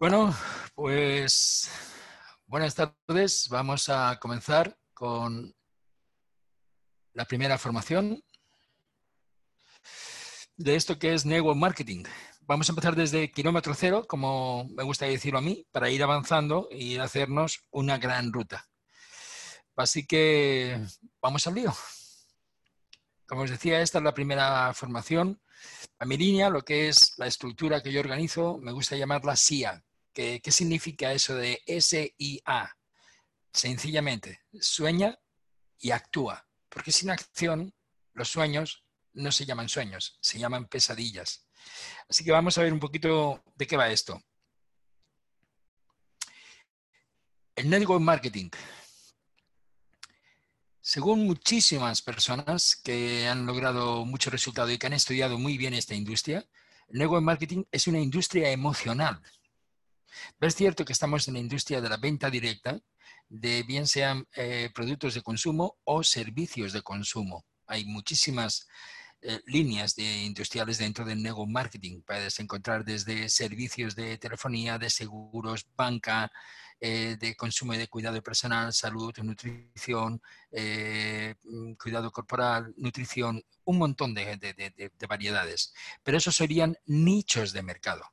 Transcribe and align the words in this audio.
Bueno, 0.00 0.32
pues 0.76 1.68
buenas 2.46 2.72
tardes. 2.76 3.48
Vamos 3.50 3.88
a 3.88 4.16
comenzar 4.20 4.78
con 4.94 5.52
la 7.14 7.24
primera 7.24 7.58
formación 7.58 8.22
de 10.56 10.76
esto 10.76 11.00
que 11.00 11.14
es 11.14 11.26
Network 11.26 11.58
Marketing. 11.58 12.04
Vamos 12.42 12.68
a 12.68 12.72
empezar 12.72 12.94
desde 12.94 13.32
kilómetro 13.32 13.74
cero, 13.74 14.06
como 14.08 14.68
me 14.70 14.84
gusta 14.84 15.06
decirlo 15.06 15.40
a 15.40 15.42
mí, 15.42 15.66
para 15.72 15.90
ir 15.90 16.04
avanzando 16.04 16.68
y 16.70 16.98
hacernos 16.98 17.66
una 17.72 17.98
gran 17.98 18.32
ruta. 18.32 18.68
Así 19.74 20.06
que 20.06 20.80
vamos 21.20 21.44
al 21.48 21.54
lío. 21.56 21.74
Como 23.26 23.42
os 23.42 23.50
decía, 23.50 23.80
esta 23.82 23.98
es 23.98 24.04
la 24.04 24.14
primera 24.14 24.72
formación. 24.74 25.42
A 25.98 26.04
mi 26.04 26.16
línea, 26.16 26.50
lo 26.50 26.62
que 26.62 26.86
es 26.86 27.14
la 27.18 27.26
estructura 27.26 27.82
que 27.82 27.90
yo 27.90 27.98
organizo, 27.98 28.58
me 28.58 28.70
gusta 28.70 28.94
llamarla 28.94 29.34
SIA. 29.34 29.84
¿Qué, 30.18 30.50
significa 30.50 31.12
eso 31.12 31.36
de 31.36 31.62
S-I-A? 31.64 32.76
Sencillamente, 33.52 34.40
sueña 34.60 35.16
y 35.78 35.92
actúa. 35.92 36.44
Porque 36.68 36.90
sin 36.90 37.10
acción, 37.10 37.72
los 38.14 38.28
sueños 38.28 38.84
no 39.12 39.30
se 39.30 39.46
llaman 39.46 39.68
sueños, 39.68 40.18
se 40.20 40.40
llaman 40.40 40.66
pesadillas. 40.66 41.46
Así 42.08 42.24
que 42.24 42.32
vamos 42.32 42.58
a 42.58 42.62
ver 42.62 42.72
un 42.72 42.80
poquito 42.80 43.44
de 43.54 43.68
qué 43.68 43.76
va 43.76 43.90
esto. 43.90 44.20
El 47.54 47.70
network 47.70 48.02
marketing. 48.02 48.50
Según 50.80 51.28
muchísimas 51.28 52.02
personas 52.02 52.74
que 52.74 53.28
han 53.28 53.46
logrado 53.46 54.04
mucho 54.04 54.30
resultado 54.30 54.68
y 54.68 54.78
que 54.78 54.88
han 54.88 54.94
estudiado 54.94 55.38
muy 55.38 55.56
bien 55.56 55.74
esta 55.74 55.94
industria, 55.94 56.44
el 56.88 56.98
network 56.98 57.22
marketing 57.22 57.62
es 57.70 57.86
una 57.86 58.00
industria 58.00 58.50
emocional. 58.50 59.22
Es 60.40 60.54
cierto 60.54 60.84
que 60.84 60.92
estamos 60.92 61.28
en 61.28 61.34
la 61.34 61.40
industria 61.40 61.80
de 61.80 61.88
la 61.88 61.96
venta 61.96 62.30
directa, 62.30 62.80
de 63.28 63.62
bien 63.62 63.86
sean 63.86 64.26
eh, 64.34 64.70
productos 64.74 65.14
de 65.14 65.22
consumo 65.22 65.78
o 65.84 66.02
servicios 66.02 66.72
de 66.72 66.82
consumo. 66.82 67.44
Hay 67.66 67.84
muchísimas 67.84 68.66
eh, 69.20 69.40
líneas 69.46 69.94
de 69.94 70.24
industriales 70.24 70.78
dentro 70.78 71.04
del 71.04 71.22
network 71.22 71.50
marketing. 71.50 72.02
Puedes 72.06 72.38
encontrar 72.40 72.84
desde 72.84 73.28
servicios 73.28 73.94
de 73.94 74.16
telefonía, 74.18 74.78
de 74.78 74.90
seguros, 74.90 75.66
banca, 75.76 76.30
eh, 76.80 77.16
de 77.18 77.34
consumo 77.34 77.74
y 77.74 77.78
de 77.78 77.88
cuidado 77.88 78.22
personal, 78.22 78.72
salud, 78.72 79.12
nutrición, 79.18 80.22
mm, 80.52 81.72
cuidado 81.74 82.10
corporal, 82.10 82.72
nutrición, 82.76 83.42
un 83.64 83.78
montón 83.78 84.14
de 84.14 84.90
variedades. 85.08 85.74
Pero 86.02 86.18
esos 86.18 86.36
serían 86.36 86.76
nichos 86.86 87.52
de 87.52 87.62
mercado. 87.62 88.04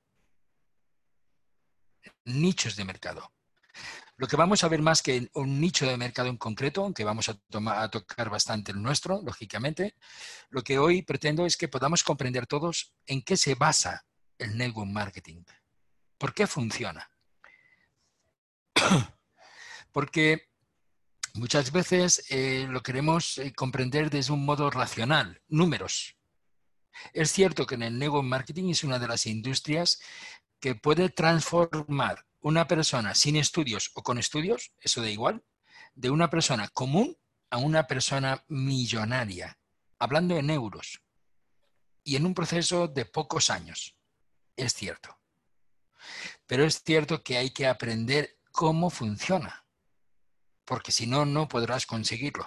Nichos 2.25 2.75
de 2.75 2.85
mercado. 2.85 3.31
Lo 4.17 4.27
que 4.27 4.37
vamos 4.37 4.63
a 4.63 4.69
ver 4.69 4.81
más 4.81 5.01
que 5.01 5.29
un 5.33 5.59
nicho 5.59 5.85
de 5.85 5.97
mercado 5.97 6.29
en 6.29 6.37
concreto, 6.37 6.83
aunque 6.83 7.03
vamos 7.03 7.29
a, 7.29 7.89
tocar 7.89 8.29
bastante 8.29 8.71
el 8.71 8.81
nuestro, 8.81 9.21
lógicamente, 9.21 9.95
lo 10.49 10.63
que 10.63 10.79
hoy 10.79 11.01
pretendo 11.01 11.45
es 11.45 11.57
que 11.57 11.67
podamos 11.67 12.03
comprender 12.03 12.47
todos 12.47 12.93
en 13.05 13.21
qué 13.21 13.35
se 13.35 13.55
basa 13.55 14.05
el 14.37 14.57
network 14.57 14.89
marketing. 14.89 15.43
¿Por 16.17 16.33
qué 16.33 16.47
funciona? 16.47 17.09
Porque 19.91 20.47
muchas 21.33 21.73
veces 21.73 22.25
eh, 22.29 22.67
lo 22.69 22.81
queremos 22.81 23.37
eh, 23.37 23.53
comprender 23.53 24.09
desde 24.09 24.31
un 24.31 24.45
modo 24.45 24.69
racional, 24.69 25.41
números. 25.49 26.15
Es 27.11 27.31
cierto 27.33 27.65
que 27.65 27.75
en 27.75 27.83
el 27.83 27.99
network 27.99 28.25
marketing 28.25 28.69
es 28.69 28.85
una 28.85 28.97
de 28.97 29.09
las 29.09 29.25
industrias 29.25 29.99
que 30.59 30.75
puede 30.75 31.09
transformar 31.09 32.25
una 32.41 32.67
persona 32.67 33.15
sin 33.15 33.35
estudios 33.35 33.91
o 33.95 34.03
con 34.03 34.17
estudios, 34.17 34.71
eso 34.79 35.01
da 35.01 35.09
igual, 35.09 35.43
de 35.95 36.09
una 36.09 36.29
persona 36.29 36.67
común 36.67 37.17
a 37.49 37.57
una 37.57 37.87
persona 37.87 38.43
millonaria, 38.47 39.57
hablando 39.97 40.37
en 40.37 40.49
euros, 40.49 41.01
y 42.03 42.15
en 42.15 42.25
un 42.25 42.33
proceso 42.33 42.87
de 42.87 43.05
pocos 43.05 43.49
años. 43.49 43.95
Es 44.55 44.73
cierto. 44.73 45.17
Pero 46.45 46.63
es 46.65 46.83
cierto 46.83 47.23
que 47.23 47.37
hay 47.37 47.49
que 47.49 47.67
aprender 47.67 48.37
cómo 48.51 48.89
funciona, 48.89 49.65
porque 50.65 50.91
si 50.91 51.07
no, 51.07 51.25
no 51.25 51.47
podrás 51.47 51.85
conseguirlo. 51.85 52.45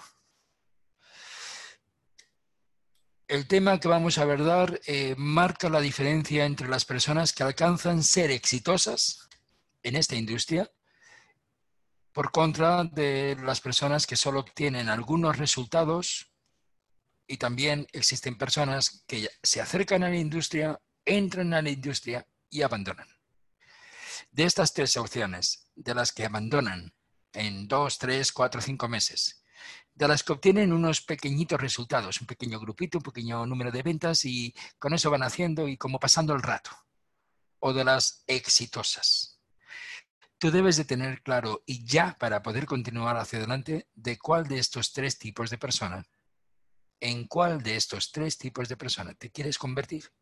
El 3.28 3.46
tema 3.46 3.78
que 3.78 3.88
vamos 3.88 4.16
a 4.16 4.22
abordar 4.22 4.80
eh, 4.86 5.14
marca 5.18 5.68
la 5.68 5.82
diferencia 5.82 6.46
entre 6.46 6.66
las 6.66 6.86
personas 6.86 7.34
que 7.34 7.42
alcanzan 7.42 8.02
ser 8.02 8.30
exitosas 8.30 9.28
en 9.82 9.96
esta 9.96 10.16
industria 10.16 10.72
por 12.14 12.32
contra 12.32 12.84
de 12.84 13.36
las 13.42 13.60
personas 13.60 14.06
que 14.06 14.16
solo 14.16 14.40
obtienen 14.40 14.88
algunos 14.88 15.36
resultados 15.36 16.32
y 17.26 17.36
también 17.36 17.86
existen 17.92 18.38
personas 18.38 19.04
que 19.06 19.28
se 19.42 19.60
acercan 19.60 20.04
a 20.04 20.08
la 20.08 20.16
industria, 20.16 20.80
entran 21.04 21.52
a 21.52 21.60
la 21.60 21.68
industria 21.68 22.26
y 22.48 22.62
abandonan. 22.62 23.08
De 24.30 24.44
estas 24.44 24.72
tres 24.72 24.96
opciones, 24.96 25.70
de 25.76 25.94
las 25.94 26.12
que 26.12 26.24
abandonan 26.24 26.94
en 27.34 27.68
dos, 27.68 27.98
tres, 27.98 28.32
cuatro, 28.32 28.62
cinco 28.62 28.88
meses, 28.88 29.37
de 29.98 30.06
las 30.06 30.22
que 30.22 30.32
obtienen 30.32 30.72
unos 30.72 31.00
pequeñitos 31.00 31.60
resultados, 31.60 32.20
un 32.20 32.28
pequeño 32.28 32.60
grupito, 32.60 32.98
un 32.98 33.02
pequeño 33.02 33.44
número 33.46 33.72
de 33.72 33.82
ventas 33.82 34.24
y 34.24 34.54
con 34.78 34.94
eso 34.94 35.10
van 35.10 35.24
haciendo 35.24 35.66
y 35.66 35.76
como 35.76 35.98
pasando 35.98 36.34
el 36.34 36.42
rato, 36.42 36.70
o 37.58 37.72
de 37.72 37.82
las 37.82 38.22
exitosas. 38.28 39.40
Tú 40.38 40.52
debes 40.52 40.76
de 40.76 40.84
tener 40.84 41.20
claro 41.20 41.64
y 41.66 41.84
ya 41.84 42.16
para 42.16 42.44
poder 42.44 42.64
continuar 42.64 43.16
hacia 43.16 43.40
adelante 43.40 43.88
de 43.96 44.16
cuál 44.18 44.46
de 44.46 44.60
estos 44.60 44.92
tres 44.92 45.18
tipos 45.18 45.50
de 45.50 45.58
personas, 45.58 46.06
en 47.00 47.26
cuál 47.26 47.60
de 47.64 47.74
estos 47.74 48.12
tres 48.12 48.38
tipos 48.38 48.68
de 48.68 48.76
personas 48.76 49.18
te 49.18 49.32
quieres 49.32 49.58
convertir. 49.58 50.12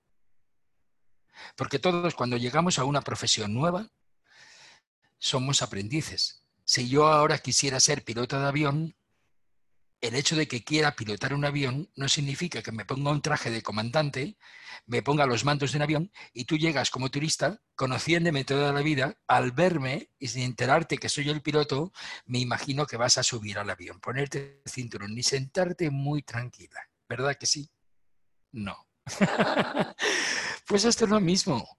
Porque 1.54 1.78
todos 1.78 2.14
cuando 2.14 2.38
llegamos 2.38 2.78
a 2.78 2.84
una 2.84 3.03
profesión 3.03 3.53
nueva, 3.53 3.91
somos 5.19 5.60
aprendices. 5.60 6.47
Si 6.64 6.88
yo 6.88 7.08
ahora 7.08 7.37
quisiera 7.37 7.78
ser 7.78 8.04
piloto 8.04 8.41
de 8.41 8.47
avión, 8.47 8.97
el 10.01 10.15
hecho 10.15 10.37
de 10.37 10.47
que 10.47 10.62
quiera 10.62 10.95
pilotar 10.95 11.34
un 11.34 11.45
avión 11.45 11.91
no 11.97 12.09
significa 12.09 12.62
que 12.62 12.73
me 12.73 12.84
ponga 12.84 13.11
un 13.11 13.23
traje 13.23 13.51
de 13.51 13.62
comandante, 13.62 14.37
me 14.87 15.03
ponga 15.03 15.27
los 15.27 15.45
mandos 15.45 15.73
de 15.73 15.79
un 15.79 15.83
avión 15.83 16.12
y 16.33 16.45
tú 16.45 16.57
llegas 16.57 16.91
como 16.91 17.11
turista, 17.11 17.61
conociéndome 17.75 18.45
toda 18.45 18.73
la 18.73 18.83
vida, 18.83 19.19
al 19.27 19.53
verme 19.53 20.11
y 20.19 20.29
sin 20.29 20.43
enterarte 20.43 20.99
que 20.99 21.09
soy 21.09 21.29
el 21.31 21.43
piloto, 21.43 21.93
me 22.27 22.39
imagino 22.39 22.87
que 22.87 22.97
vas 22.97 23.19
a 23.19 23.23
subir 23.23 23.59
al 23.59 23.71
avión, 23.71 24.01
ponerte 24.01 24.62
el 24.65 24.71
cinturón 24.71 25.15
ni 25.15 25.23
sentarte 25.23 25.91
muy 25.91 26.23
tranquila. 26.23 26.81
¿Verdad 27.09 27.37
que 27.39 27.47
sí? 27.47 27.71
No. 28.53 28.77
pues 30.67 30.85
esto 30.85 31.05
es 31.05 31.11
lo 31.11 31.21
mismo. 31.21 31.79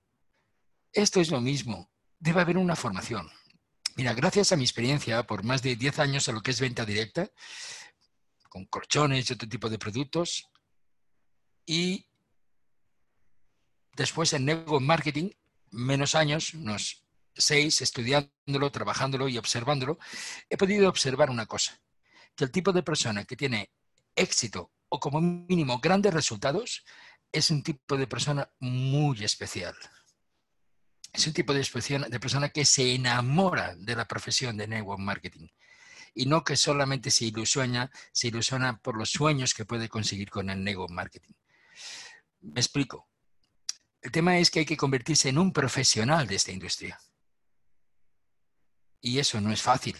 Esto 0.91 1.19
es 1.19 1.29
lo 1.29 1.41
mismo 1.41 1.91
debe 2.19 2.41
haber 2.41 2.57
una 2.57 2.75
formación. 2.75 3.29
Mira, 3.95 4.13
gracias 4.13 4.51
a 4.51 4.55
mi 4.55 4.63
experiencia 4.63 5.23
por 5.23 5.43
más 5.43 5.61
de 5.61 5.75
10 5.75 5.99
años 5.99 6.27
en 6.27 6.35
lo 6.35 6.41
que 6.41 6.51
es 6.51 6.61
venta 6.61 6.85
directa, 6.85 7.29
con 8.57 8.65
colchones 8.65 9.29
y 9.29 9.33
otro 9.33 9.47
tipo 9.47 9.69
de 9.69 9.77
productos, 9.77 10.49
y 11.65 12.07
después 13.95 14.33
en 14.33 14.45
network 14.45 14.83
marketing, 14.83 15.29
menos 15.69 16.15
años, 16.15 16.53
unos 16.55 17.05
seis, 17.35 17.81
estudiándolo, 17.81 18.71
trabajándolo 18.71 19.27
y 19.27 19.37
observándolo, 19.37 19.99
he 20.49 20.57
podido 20.57 20.89
observar 20.89 21.29
una 21.29 21.45
cosa, 21.45 21.79
que 22.35 22.45
el 22.45 22.51
tipo 22.51 22.73
de 22.73 22.81
persona 22.81 23.25
que 23.25 23.35
tiene 23.35 23.69
éxito 24.15 24.71
o 24.89 24.99
como 24.99 25.21
mínimo 25.21 25.79
grandes 25.79 26.13
resultados 26.13 26.83
es 27.31 27.51
un 27.51 27.61
tipo 27.61 27.95
de 27.95 28.07
persona 28.07 28.49
muy 28.59 29.23
especial. 29.23 29.75
Es 31.13 31.27
un 31.27 31.33
tipo 31.33 31.53
de, 31.53 31.61
de 32.09 32.19
persona 32.19 32.49
que 32.49 32.65
se 32.65 32.95
enamora 32.95 33.75
de 33.75 33.95
la 33.95 34.07
profesión 34.07 34.57
de 34.57 34.67
network 34.67 34.99
marketing 34.99 35.47
y 36.17 36.25
no 36.25 36.43
que 36.43 36.57
solamente 36.57 37.11
se 37.11 37.25
ilusiona, 37.25 37.91
se 38.11 38.29
ilusiona 38.29 38.79
por 38.79 38.97
los 38.97 39.11
sueños 39.11 39.53
que 39.53 39.65
puede 39.65 39.87
conseguir 39.87 40.31
con 40.31 40.49
el 40.49 40.63
network 40.63 40.91
marketing. 40.91 41.35
Me 42.41 42.59
explico. 42.59 43.07
El 44.01 44.11
tema 44.11 44.39
es 44.39 44.49
que 44.49 44.59
hay 44.59 44.65
que 44.65 44.77
convertirse 44.77 45.29
en 45.29 45.37
un 45.37 45.53
profesional 45.53 46.25
de 46.25 46.35
esta 46.35 46.51
industria. 46.51 46.99
Y 48.99 49.19
eso 49.19 49.39
no 49.41 49.51
es 49.51 49.61
fácil. 49.61 49.95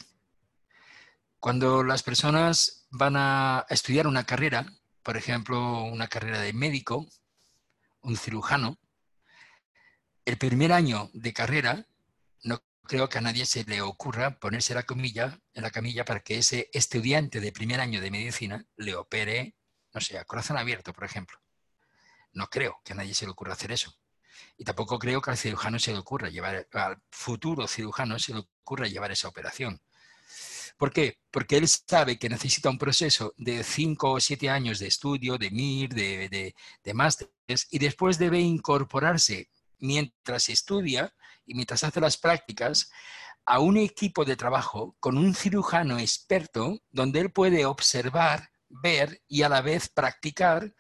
Cuando 1.40 1.84
las 1.84 2.02
personas 2.02 2.88
van 2.90 3.14
a 3.16 3.68
estudiar 3.70 4.08
una 4.08 4.26
carrera, 4.26 4.66
por 5.04 5.18
ejemplo, 5.18 5.84
una 5.84 6.08
carrera 6.08 6.40
de 6.42 6.52
médico, 6.52 7.08
un 8.02 8.18
cirujano, 8.18 8.80
el 10.26 10.40
primer 10.40 10.74
año 10.74 11.12
de 11.14 11.32
carrera, 11.32 11.86
no 12.42 12.64
creo 12.88 13.10
que 13.10 13.18
a 13.18 13.22
nadie 13.22 13.46
se 13.46 13.64
le 13.66 13.82
ocurra 13.82 14.40
ponerse 14.40 14.74
la 14.74 14.84
camilla, 14.84 15.40
en 15.54 15.64
la 15.64 15.72
camilla 15.72 16.06
para 16.06 16.22
que 16.22 16.38
ese 16.38 16.70
estudiante 16.74 17.40
de 17.40 17.52
primer 17.52 17.80
año 17.80 18.02
de 18.02 18.12
medicina 18.12 18.66
le 18.78 18.96
opere, 18.96 19.56
no 19.94 20.02
sé, 20.02 20.18
a 20.18 20.26
corazón 20.26 20.58
abierto, 20.58 20.94
por 20.94 21.04
ejemplo. 21.04 21.40
No 22.34 22.48
creo 22.50 22.82
que 22.84 22.94
a 22.94 22.96
nadie 22.96 23.14
se 23.14 23.26
le 23.26 23.32
ocurra 23.32 23.54
hacer 23.54 23.72
eso. 23.72 23.94
Y 24.58 24.64
tampoco 24.64 25.00
creo 25.00 25.22
que 25.22 25.32
al 25.32 25.38
cirujano 25.38 25.80
se 25.80 25.92
le 25.92 26.00
ocurra 26.00 26.30
llevar, 26.30 26.68
al 26.72 27.02
futuro 27.10 27.68
cirujano 27.68 28.20
se 28.20 28.34
le 28.34 28.40
ocurra 28.40 28.88
llevar 28.88 29.12
esa 29.12 29.28
operación. 29.28 29.82
¿Por 30.78 30.92
qué? 30.94 31.20
Porque 31.32 31.58
él 31.58 31.68
sabe 31.68 32.20
que 32.20 32.30
necesita 32.30 32.70
un 32.70 32.78
proceso 32.78 33.34
de 33.38 33.64
5 33.64 34.12
o 34.12 34.20
7 34.20 34.50
años 34.50 34.78
de 34.80 34.88
estudio, 34.88 35.38
de 35.38 35.50
MIR, 35.50 35.94
de, 35.94 36.30
de, 36.30 36.56
de 36.84 36.94
másteres, 36.94 37.68
y 37.72 37.80
después 37.80 38.20
debe 38.20 38.40
incorporarse 38.40 39.50
mientras 39.80 40.50
estudia 40.50 41.14
y 41.48 41.56
mientras 41.56 41.84
hace 41.84 42.00
las 42.00 42.18
prácticas 42.18 42.92
a 43.46 43.60
un 43.60 43.78
equipo 43.78 44.26
de 44.26 44.36
trabajo 44.36 44.96
con 45.00 45.18
un 45.18 45.34
cirujano 45.34 45.98
experto 45.98 46.80
donde 46.92 47.22
él 47.22 47.32
puede 47.32 47.66
observar, 47.66 48.50
ver 48.70 49.24
y 49.28 49.42
a 49.42 49.50
la 49.50 49.62
vez 49.62 49.90
practicar 49.90 50.76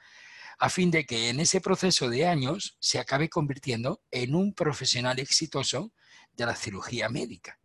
a 0.59 0.69
fin 0.69 0.91
de 0.91 1.05
que 1.05 1.29
en 1.29 1.39
ese 1.39 1.61
proceso 1.61 2.09
de 2.09 2.27
años 2.27 2.77
se 2.79 2.99
acabe 2.99 3.29
convirtiendo 3.29 4.03
en 4.11 4.35
un 4.35 4.53
profesional 4.53 5.19
exitoso 5.19 5.93
de 6.33 6.45
la 6.45 6.55
cirugía 6.55 7.09
médica. 7.09 7.59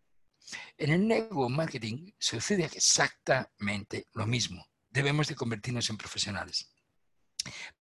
En 0.76 0.92
el 0.92 1.08
network 1.08 1.50
marketing 1.50 2.12
sucede 2.18 2.64
exactamente 2.64 4.06
lo 4.12 4.26
mismo. 4.26 4.66
Debemos 4.90 5.26
de 5.26 5.34
convertirnos 5.34 5.88
en 5.90 5.96
profesionales. 5.96 6.70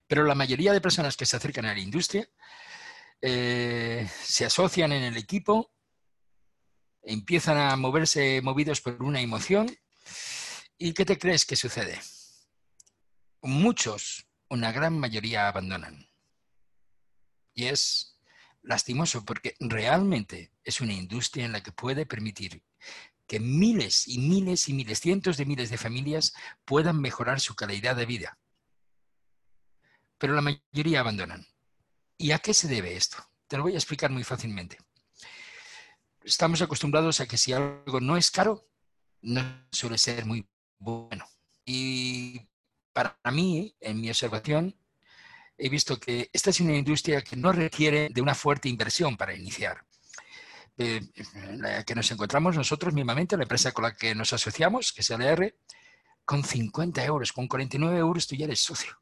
Pero 0.07 0.24
la 0.24 0.35
mayoría 0.35 0.74
de 0.74 0.81
personas 0.81 1.15
que 1.15 1.25
se 1.25 1.35
acercan 1.35 1.65
a 1.65 1.74
la 1.74 1.79
industria 1.79 2.27
eh, 3.21 4.09
se 4.23 4.45
asocian 4.45 4.91
en 4.91 5.03
el 5.03 5.18
equipo, 5.18 5.71
empiezan 7.03 7.57
a 7.57 7.75
moverse 7.75 8.41
movidos 8.41 8.81
por 8.81 9.01
una 9.03 9.21
emoción. 9.21 9.69
¿Y 10.77 10.94
qué 10.94 11.06
te 11.06 11.19
crees 11.19 11.45
que 11.45 11.56
sucede? 11.56 12.00
Muchos, 13.41 14.27
una 14.50 14.71
gran 14.71 14.97
mayoría 14.97 15.47
abandonan. 15.47 16.07
Y 17.53 17.65
es 17.65 18.19
lastimoso 18.63 19.24
porque 19.25 19.56
realmente 19.59 20.51
es 20.63 20.81
una 20.81 20.94
industria 20.94 21.45
en 21.45 21.51
la 21.51 21.62
que 21.62 21.71
puede 21.71 22.06
permitir 22.06 22.63
que 23.27 23.39
miles 23.39 24.07
y 24.07 24.19
miles 24.19 24.67
y 24.67 24.74
miles, 24.74 25.00
cientos 25.00 25.38
de 25.38 25.45
miles 25.45 25.69
de 25.69 25.77
familias 25.77 26.33
puedan 26.65 27.00
mejorar 27.00 27.39
su 27.39 27.56
calidad 27.56 27.95
de 27.95 28.06
vida. 28.06 28.38
Pero 30.17 30.33
la 30.33 30.41
mayoría 30.41 31.00
abandonan. 31.00 31.47
¿Y 32.21 32.33
a 32.33 32.38
qué 32.38 32.53
se 32.53 32.68
debe 32.68 32.95
esto? 32.95 33.18
Te 33.47 33.57
lo 33.57 33.63
voy 33.63 33.73
a 33.73 33.77
explicar 33.77 34.12
muy 34.12 34.23
fácilmente. 34.23 34.77
Estamos 36.23 36.62
acostumbrados 36.62 37.19
a 37.19 37.25
que 37.25 37.35
si 37.35 37.51
algo 37.51 38.00
no 38.00 38.15
es 38.15 38.29
caro, 38.29 38.68
no 39.23 39.41
suele 39.71 39.97
ser 39.97 40.27
muy 40.27 40.47
bueno. 40.77 41.25
Y 41.65 42.47
para 42.94 43.18
mí, 43.31 43.75
en 43.79 44.00
mi 44.00 44.09
observación, 44.09 44.77
he 45.57 45.68
visto 45.68 46.00
que 46.00 46.29
esta 46.31 46.51
es 46.51 46.59
una 46.59 46.75
industria 46.75 47.23
que 47.23 47.35
no 47.35 47.51
requiere 47.51 48.09
de 48.12 48.21
una 48.21 48.35
fuerte 48.35 48.69
inversión 48.69 49.17
para 49.17 49.35
iniciar. 49.35 49.83
Eh, 50.77 51.01
la 51.57 51.83
que 51.83 51.95
nos 51.95 52.12
encontramos 52.12 52.56
nosotros 52.56 52.94
mismamente, 52.94 53.35
la 53.35 53.44
empresa 53.44 53.71
con 53.71 53.85
la 53.85 53.95
que 53.95 54.13
nos 54.13 54.31
asociamos, 54.31 54.94
que 54.94 55.01
es 55.01 55.09
LR, 55.09 55.56
con 56.24 56.44
50 56.44 57.03
euros, 57.03 57.33
con 57.33 57.47
49 57.47 57.97
euros 57.97 58.27
tú 58.27 58.35
ya 58.35 58.45
eres 58.45 58.59
socio. 58.59 59.01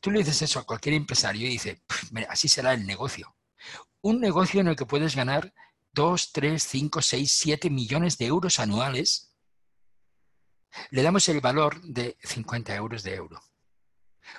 Tú 0.00 0.10
le 0.10 0.20
dices 0.20 0.42
eso 0.42 0.58
a 0.58 0.64
cualquier 0.64 0.94
empresario 0.94 1.46
y 1.46 1.50
dice, 1.50 1.82
así 2.28 2.48
será 2.48 2.74
el 2.74 2.86
negocio. 2.86 3.34
Un 4.00 4.20
negocio 4.20 4.60
en 4.60 4.68
el 4.68 4.76
que 4.76 4.86
puedes 4.86 5.14
ganar 5.14 5.52
2, 5.92 6.32
3, 6.32 6.62
5, 6.62 7.02
6, 7.02 7.32
7 7.32 7.70
millones 7.70 8.18
de 8.18 8.26
euros 8.26 8.58
anuales, 8.58 9.34
le 10.90 11.02
damos 11.02 11.28
el 11.28 11.40
valor 11.40 11.80
de 11.82 12.16
50 12.22 12.74
euros 12.74 13.02
de 13.02 13.14
euro. 13.14 13.42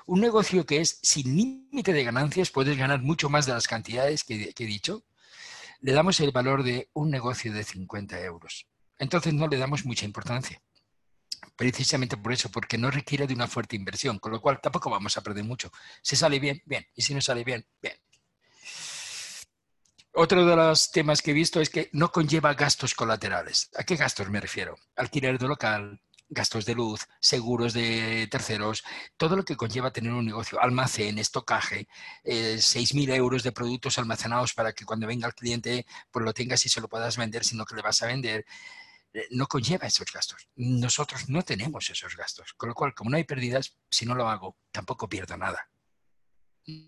Un 0.06 0.22
negocio 0.22 0.66
que 0.66 0.82
es 0.82 1.00
sin 1.02 1.36
límite 1.36 1.94
de 1.94 2.04
ganancias, 2.04 2.50
puedes 2.50 2.78
ganar 2.78 3.02
mucho 3.02 3.30
más 3.30 3.46
de 3.46 3.54
las 3.54 3.68
cantidades 3.68 4.24
que, 4.24 4.54
he 4.58 4.66
dicho, 4.66 5.04
le 5.82 5.94
damos 5.94 6.20
el 6.20 6.32
valor 6.32 6.64
de 6.64 6.90
un 6.94 7.12
negocio 7.12 7.54
de 7.54 7.64
50 7.64 8.20
euros. 8.22 8.68
Entonces 8.98 9.34
no 9.34 9.48
le 9.48 9.58
damos 9.58 9.86
mucha 9.86 10.06
importancia. 10.06 10.62
Precisamente 11.56 12.18
por 12.18 12.34
eso, 12.34 12.50
porque 12.50 12.78
no 12.78 12.90
requiere 12.90 13.28
de 13.28 13.34
una 13.34 13.48
fuerte 13.48 13.76
inversión, 13.76 14.20
con 14.20 14.32
lo 14.32 14.42
cual 14.42 14.60
tampoco 14.62 14.90
vamos 14.90 15.18
a 15.18 15.22
perder 15.22 15.44
mucho. 15.44 15.72
Si 16.02 16.16
sale 16.16 16.40
bien, 16.40 16.62
bien. 16.66 16.86
Y 16.96 17.02
si 17.04 17.14
no 17.14 17.22
sale 17.22 17.44
bien, 17.44 17.66
bien. 17.82 17.96
Otro 20.16 20.46
de 20.46 20.56
los 20.56 20.92
temas 20.92 21.22
que 21.22 21.32
he 21.32 21.34
visto 21.34 21.60
es 21.60 21.70
que 21.70 21.90
no 21.92 22.12
conlleva 22.12 22.54
gastos 22.54 22.94
colaterales. 22.94 23.70
¿A 23.76 23.84
qué 23.84 23.96
gastos 23.96 24.30
me 24.30 24.40
refiero? 24.40 24.76
Alquiler 24.96 25.40
de 25.40 25.48
local, 25.48 26.00
gastos 26.30 26.66
de 26.66 26.76
luz, 26.76 27.08
seguros 27.20 27.74
de 27.74 28.28
terceros, 28.30 28.84
todo 29.18 29.36
lo 29.36 29.44
que 29.44 29.56
conlleva 29.56 29.92
tener 29.92 30.12
un 30.12 30.26
negocio, 30.26 30.62
almacén, 30.62 31.18
estocaje, 31.18 31.88
eh, 32.24 32.58
6.000 32.60 33.10
euros 33.12 33.44
de 33.44 33.52
productos 33.52 33.98
almacenados 33.98 34.54
para 34.54 34.74
que 34.74 34.86
cuando 34.86 35.08
venga 35.08 35.28
el 35.28 35.36
cliente 35.36 35.86
pues 36.12 36.26
lo 36.26 36.34
tengas 36.34 36.66
y 36.66 36.70
se 36.70 36.82
lo 36.82 36.88
puedas 36.88 37.18
vender, 37.18 37.44
sino 37.44 37.66
que 37.66 37.76
le 37.76 37.82
vas 37.82 38.02
a 38.02 38.08
vender, 38.08 38.46
no 39.32 39.48
conlleva 39.48 39.88
esos 39.88 40.12
gastos. 40.12 40.48
Nosotros 40.56 41.30
no 41.30 41.44
tenemos 41.44 41.90
esos 41.90 42.16
gastos, 42.16 42.54
con 42.54 42.70
lo 42.70 42.76
cual, 42.76 42.94
como 42.94 43.12
no 43.12 43.18
hay 43.18 43.24
pérdidas, 43.24 43.78
si 43.90 44.06
no 44.06 44.16
lo 44.16 44.28
hago, 44.28 44.58
tampoco 44.72 45.08
pierdo 45.08 45.38
nada. 45.38 45.70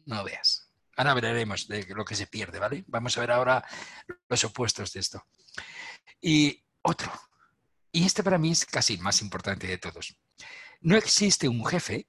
No 0.06 0.24
veas. 0.24 0.72
Ahora 0.98 1.14
veremos 1.14 1.68
de 1.68 1.86
lo 1.94 2.06
que 2.06 2.16
se 2.16 2.28
pierde, 2.28 2.60
¿vale? 2.60 2.84
Vamos 2.88 3.18
a 3.18 3.22
ver 3.22 3.32
ahora 3.32 3.64
los 4.30 4.44
opuestos 4.44 4.94
de 4.94 5.02
esto. 5.02 5.26
Y 6.22 6.64
otro, 6.82 7.12
y 7.92 8.06
este 8.06 8.24
para 8.24 8.38
mí 8.38 8.52
es 8.52 8.66
casi 8.66 8.98
más 8.98 9.22
importante 9.22 9.68
de 9.68 9.78
todos. 9.78 10.18
No 10.82 10.96
existe 10.96 11.48
un 11.48 11.66
jefe 11.66 12.08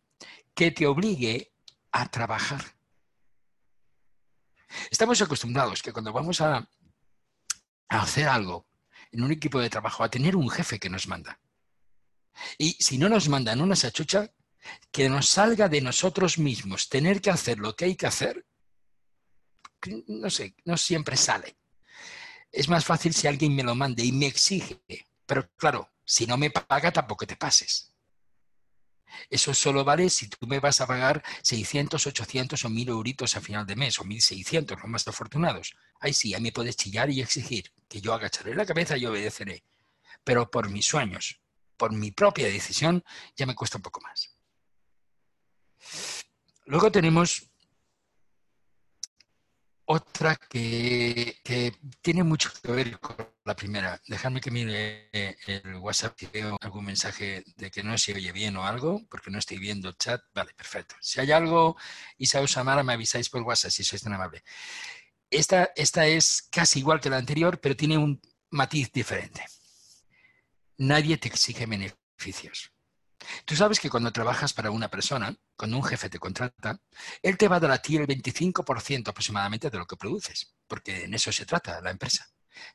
que 0.55 0.71
te 0.71 0.87
obligue 0.87 1.53
a 1.93 2.11
trabajar. 2.11 2.65
Estamos 4.91 5.21
acostumbrados 5.21 5.83
que 5.83 5.93
cuando 5.93 6.13
vamos 6.13 6.41
a 6.41 6.69
hacer 7.89 8.29
algo 8.29 8.67
en 9.13 9.23
un 9.23 9.33
equipo 9.33 9.61
de 9.61 9.71
trabajo, 9.71 10.03
a 10.03 10.11
tener 10.11 10.37
un 10.37 10.49
jefe 10.51 10.79
que 10.79 10.91
nos 10.91 11.07
manda. 11.09 11.39
Y 12.59 12.73
si 12.73 12.99
no 12.99 13.09
nos 13.09 13.29
mandan 13.29 13.61
una 13.61 13.77
sachucha, 13.77 14.31
que 14.91 15.09
nos 15.09 15.29
salga 15.29 15.69
de 15.69 15.81
nosotros 15.81 16.39
mismos 16.39 16.89
tener 16.89 17.21
que 17.21 17.31
hacer 17.31 17.59
lo 17.59 17.77
que 17.77 17.85
hay 17.87 17.97
que 17.97 18.07
hacer, 18.07 18.45
no 20.09 20.31
sé, 20.31 20.55
no 20.65 20.77
siempre 20.77 21.17
sale. 21.17 21.57
Es 22.51 22.69
más 22.69 22.85
fácil 22.85 23.15
si 23.15 23.27
alguien 23.27 23.55
me 23.55 23.63
lo 23.63 23.75
mande 23.75 24.05
y 24.05 24.13
me 24.13 24.27
exige 24.27 24.81
pero 25.27 25.51
claro, 25.57 25.91
si 26.05 26.27
no 26.27 26.37
me 26.37 26.51
paga, 26.51 26.93
tampoco 26.93 27.27
te 27.27 27.37
pases. 27.37 27.93
Eso 29.31 29.55
solo 29.55 29.85
vale 29.85 30.09
si 30.11 30.29
tú 30.29 30.47
me 30.47 30.61
vas 30.61 30.81
a 30.81 30.87
pagar 30.87 31.23
600, 31.43 32.07
800 32.07 32.65
o 32.65 32.69
1000 32.69 32.89
euritos 32.89 33.37
a 33.37 33.41
final 33.41 33.67
de 33.67 33.77
mes, 33.77 33.99
o 33.99 34.05
1600, 34.05 34.79
los 34.79 34.89
más 34.89 35.07
afortunados. 35.09 35.75
Ahí 36.01 36.13
sí, 36.13 36.35
a 36.35 36.41
mí 36.41 36.51
puedes 36.51 36.77
chillar 36.77 37.11
y 37.11 37.21
exigir 37.21 37.73
que 37.89 38.01
yo 38.01 38.13
agacharé 38.15 38.55
la 38.55 38.67
cabeza 38.67 38.97
y 38.97 39.07
obedeceré. 39.07 39.65
Pero 40.25 40.51
por 40.51 40.71
mis 40.71 40.87
sueños, 40.87 41.41
por 41.77 41.93
mi 41.93 42.11
propia 42.11 42.47
decisión, 42.47 43.05
ya 43.37 43.47
me 43.47 43.55
cuesta 43.55 43.79
un 43.79 43.83
poco 43.83 44.01
más. 44.01 44.37
Luego 46.65 46.91
tenemos 46.91 47.51
otra 49.87 50.37
que, 50.37 51.39
tiene 52.03 52.23
mucho 52.25 52.51
que 52.63 52.73
ver 52.73 52.99
con 52.99 53.17
la 53.45 53.55
primera. 53.55 54.01
Dejadme 54.07 54.41
que 54.41 54.51
mire 54.51 55.09
el 55.13 55.77
WhatsApp 55.77 56.19
si 56.19 56.27
veo 56.27 56.57
algún 56.61 56.85
mensaje 56.85 57.45
de 57.57 57.71
que 57.71 57.83
no 57.83 57.97
se 57.97 58.15
oye 58.15 58.33
bien 58.33 58.57
o 58.57 58.67
algo, 58.67 59.03
porque 59.09 59.31
no 59.31 59.39
estoy 59.39 59.59
viendo 59.59 59.89
el 59.89 59.97
chat. 59.97 60.21
Vale, 60.35 60.53
perfecto. 60.55 60.97
Si 61.01 61.21
hay 61.21 61.33
algo, 61.33 61.77
Isa 62.19 62.41
o 62.41 62.47
Samara, 62.47 62.83
me 62.83 62.93
avisáis 62.93 63.29
por 63.29 63.43
WhatsApp 63.43 63.71
si 63.71 63.85
sois 63.85 64.03
tan 64.03 64.13
amable. 64.13 64.43
Esta, 65.31 65.71
esta 65.77 66.07
es 66.07 66.49
casi 66.51 66.81
igual 66.81 67.01
que 67.01 67.11
la 67.11 67.19
anterior, 67.19 67.61
pero 67.61 67.77
tiene 67.77 67.99
un 67.99 68.21
matiz 68.51 68.93
diferente. 68.93 69.45
Nadie 70.79 71.17
te 71.17 71.29
exige 71.29 71.67
beneficios. 71.67 72.76
Tú 73.45 73.57
sabes 73.57 73.81
que 73.81 73.91
cuando 73.91 74.13
trabajas 74.13 74.53
para 74.53 74.71
una 74.71 74.89
persona, 74.89 75.35
cuando 75.57 75.77
un 75.77 75.85
jefe 75.85 76.09
te 76.09 76.19
contrata, 76.19 76.81
él 77.23 77.37
te 77.37 77.49
va 77.49 77.57
a 77.57 77.61
dar 77.61 77.71
a 77.71 77.79
ti 77.79 77.97
el 77.97 78.07
25% 78.07 79.09
aproximadamente 79.09 79.71
de 79.71 79.79
lo 79.79 79.87
que 79.87 79.97
produces, 79.97 80.55
porque 80.67 81.05
en 81.05 81.15
eso 81.15 81.33
se 81.33 81.47
trata 81.47 81.81
la 81.81 81.91
empresa. 81.91 82.27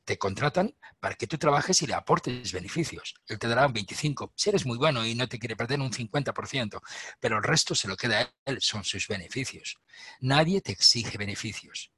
Te 0.05 0.17
contratan 0.17 0.75
para 0.99 1.15
que 1.15 1.25
tú 1.25 1.37
trabajes 1.37 1.81
y 1.81 1.87
le 1.87 1.95
aportes 1.95 2.51
beneficios. 2.51 3.15
Él 3.25 3.39
te 3.39 3.47
dará 3.47 3.65
un 3.65 3.73
25%. 3.73 4.31
Si 4.35 4.49
eres 4.49 4.65
muy 4.65 4.77
bueno 4.77 5.05
y 5.05 5.15
no 5.15 5.27
te 5.27 5.39
quiere 5.39 5.55
perder 5.55 5.79
un 5.79 5.91
50%, 5.91 6.81
pero 7.19 7.37
el 7.37 7.43
resto 7.43 7.73
se 7.73 7.87
lo 7.87 7.97
queda 7.97 8.19
a 8.19 8.31
él, 8.45 8.61
son 8.61 8.83
sus 8.83 9.07
beneficios. 9.07 9.77
Nadie 10.19 10.61
te 10.61 10.71
exige 10.71 11.17
beneficios. 11.17 11.91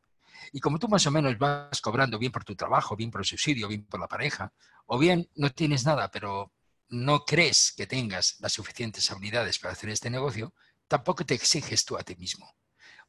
Y 0.51 0.59
como 0.59 0.79
tú 0.79 0.87
más 0.87 1.05
o 1.07 1.11
menos 1.11 1.37
vas 1.37 1.81
cobrando 1.81 2.17
bien 2.19 2.31
por 2.31 2.43
tu 2.43 2.55
trabajo, 2.55 2.95
bien 2.95 3.11
por 3.11 3.21
el 3.21 3.25
subsidio, 3.25 3.67
bien 3.67 3.85
por 3.85 3.99
la 3.99 4.07
pareja, 4.07 4.53
o 4.85 4.97
bien 4.97 5.29
no 5.35 5.51
tienes 5.51 5.85
nada, 5.85 6.09
pero 6.11 6.51
no 6.89 7.25
crees 7.25 7.73
que 7.75 7.87
tengas 7.87 8.37
las 8.39 8.53
suficientes 8.53 9.09
habilidades 9.11 9.59
para 9.59 9.73
hacer 9.73 9.89
este 9.89 10.09
negocio, 10.09 10.53
tampoco 10.87 11.25
te 11.25 11.33
exiges 11.33 11.85
tú 11.85 11.97
a 11.97 12.03
ti 12.03 12.15
mismo 12.15 12.55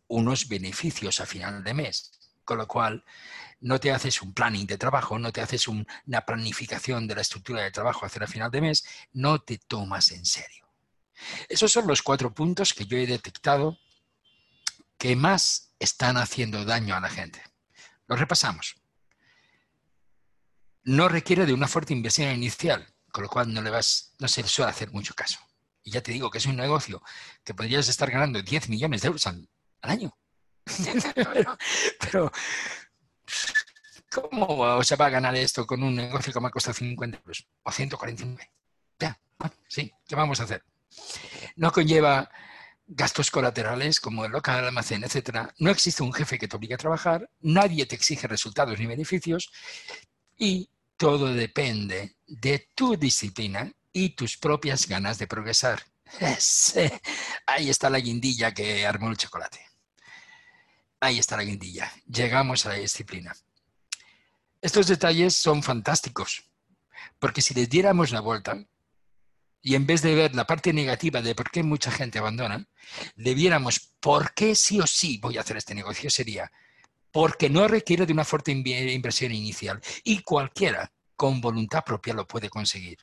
unos 0.09 0.49
beneficios 0.49 1.21
a 1.21 1.27
final 1.27 1.63
de 1.63 1.75
mes. 1.75 2.13
Con 2.45 2.59
lo 2.59 2.69
cual, 2.69 3.05
no 3.61 3.81
te 3.81 3.91
haces 3.91 4.21
un 4.21 4.35
planning 4.35 4.67
de 4.67 4.77
trabajo, 4.77 5.19
no 5.19 5.33
te 5.33 5.41
haces 5.41 5.67
una 5.67 6.21
planificación 6.27 7.07
de 7.07 7.15
la 7.15 7.23
estructura 7.23 7.63
de 7.63 7.71
trabajo 7.71 8.05
hacia 8.05 8.23
el 8.23 8.29
final 8.29 8.51
de 8.51 8.61
mes, 8.61 8.85
no 9.13 9.41
te 9.41 9.59
tomas 9.59 10.11
en 10.13 10.27
serio. 10.27 10.69
Esos 11.49 11.73
son 11.73 11.87
los 11.87 12.03
cuatro 12.03 12.35
puntos 12.35 12.75
que 12.75 12.85
yo 12.85 12.99
he 12.99 13.07
detectado 13.07 13.79
que 14.99 15.17
más 15.17 15.75
están 15.79 16.19
haciendo 16.19 16.65
daño 16.65 16.95
a 16.95 17.01
la 17.01 17.09
gente. 17.09 17.43
Lo 18.07 18.17
repasamos. 18.17 18.77
No 20.83 21.09
requiere 21.09 21.47
de 21.47 21.55
una 21.55 21.67
fuerte 21.67 21.95
inversión 21.95 22.31
inicial, 22.31 22.94
con 23.15 23.23
lo 23.23 23.31
cual 23.31 23.55
no, 23.55 23.63
le 23.63 23.71
vas, 23.71 24.13
no 24.19 24.27
se 24.27 24.43
le 24.43 24.49
suele 24.49 24.73
hacer 24.73 24.91
mucho 24.91 25.15
caso. 25.15 25.39
Y 25.85 25.93
ya 25.93 26.03
te 26.03 26.11
digo 26.11 26.29
que 26.31 26.39
es 26.39 26.47
un 26.47 26.57
negocio 26.57 27.01
que 27.45 27.55
podrías 27.55 27.89
estar 27.89 28.11
ganando 28.11 28.43
10 28.43 28.69
millones 28.71 29.03
de 29.03 29.07
euros 29.07 29.25
al, 29.29 29.49
año. 29.83 30.19
pero, 32.01 32.33
¿cómo 34.11 34.83
se 34.83 34.97
va 34.97 35.07
a 35.07 35.11
ganar 35.11 35.37
esto 35.37 35.65
con 35.65 35.85
un 35.85 35.95
negocio 35.95 36.33
que 36.33 36.41
me 36.41 36.49
ha 36.49 36.51
costado 36.51 36.75
50 36.75 37.19
euros 37.19 37.47
o 37.63 37.71
149? 37.71 38.51
Ya, 38.99 39.17
bueno, 39.39 39.55
sí, 39.69 39.93
¿qué 40.09 40.17
vamos 40.17 40.41
a 40.41 40.45
hacer? 40.45 40.65
No 41.55 41.71
conlleva 41.71 42.29
gastos 42.85 43.31
colaterales 43.31 44.01
como 44.01 44.25
el 44.25 44.33
local, 44.33 44.65
almacén, 44.65 45.05
etc. 45.05 45.53
No 45.59 45.71
existe 45.71 46.03
un 46.03 46.13
jefe 46.13 46.37
que 46.37 46.49
te 46.49 46.57
obligue 46.57 46.75
a 46.75 46.79
trabajar, 46.79 47.31
nadie 47.43 47.87
te 47.87 47.95
exige 47.95 48.27
resultados 48.27 48.77
ni 48.77 48.87
beneficios 48.87 49.53
y 50.37 50.69
todo 50.97 51.33
depende 51.33 52.17
de 52.27 52.71
tu 52.75 52.97
disciplina 52.97 53.73
y 53.93 54.11
tus 54.11 54.37
propias 54.37 54.87
ganas 54.89 55.19
de 55.19 55.27
progresar. 55.27 55.85
Ahí 57.47 57.71
está 57.71 57.91
la 57.91 57.99
guindilla 57.99 58.53
que 58.53 58.87
armó 58.87 59.11
el 59.11 59.17
chocolate. 59.17 59.61
Ahí 61.01 61.19
está 61.19 61.37
la 61.37 61.45
guindilla. 61.45 61.93
Llegamos 62.07 62.67
a 62.67 62.71
la 62.71 62.75
disciplina. 62.77 63.35
Estos 64.61 64.87
detalles 64.87 65.37
son 65.37 65.63
fantásticos, 65.63 66.45
porque 67.19 67.43
si 67.43 67.53
les 67.53 67.69
diéramos 67.69 68.11
la 68.13 68.21
vuelta, 68.21 68.65
y 69.61 69.75
en 69.75 69.87
vez 69.87 70.03
de 70.03 70.15
ver 70.15 70.35
la 70.35 70.47
parte 70.47 70.73
negativa 70.73 71.23
de 71.23 71.35
por 71.35 71.51
qué 71.51 71.63
mucha 71.63 71.91
gente 71.91 72.19
abandona, 72.19 72.67
le 73.17 73.35
viéramos 73.35 73.93
por 74.01 74.33
qué 74.35 74.55
sí 74.55 74.81
o 74.81 74.87
sí 74.87 75.19
voy 75.19 75.37
a 75.37 75.41
hacer 75.41 75.57
este 75.57 75.75
negocio, 75.75 76.11
sería 76.11 76.51
porque 77.15 77.49
no 77.49 77.69
requiere 77.69 78.07
de 78.07 78.13
una 78.13 78.25
fuerte 78.25 78.51
inversión 78.51 79.31
inicial 79.31 79.81
y 80.03 80.19
cualquiera 80.23 80.91
con 81.15 81.41
voluntad 81.41 81.85
propia 81.85 82.13
lo 82.13 82.27
puede 82.27 82.51
conseguir. 82.51 82.99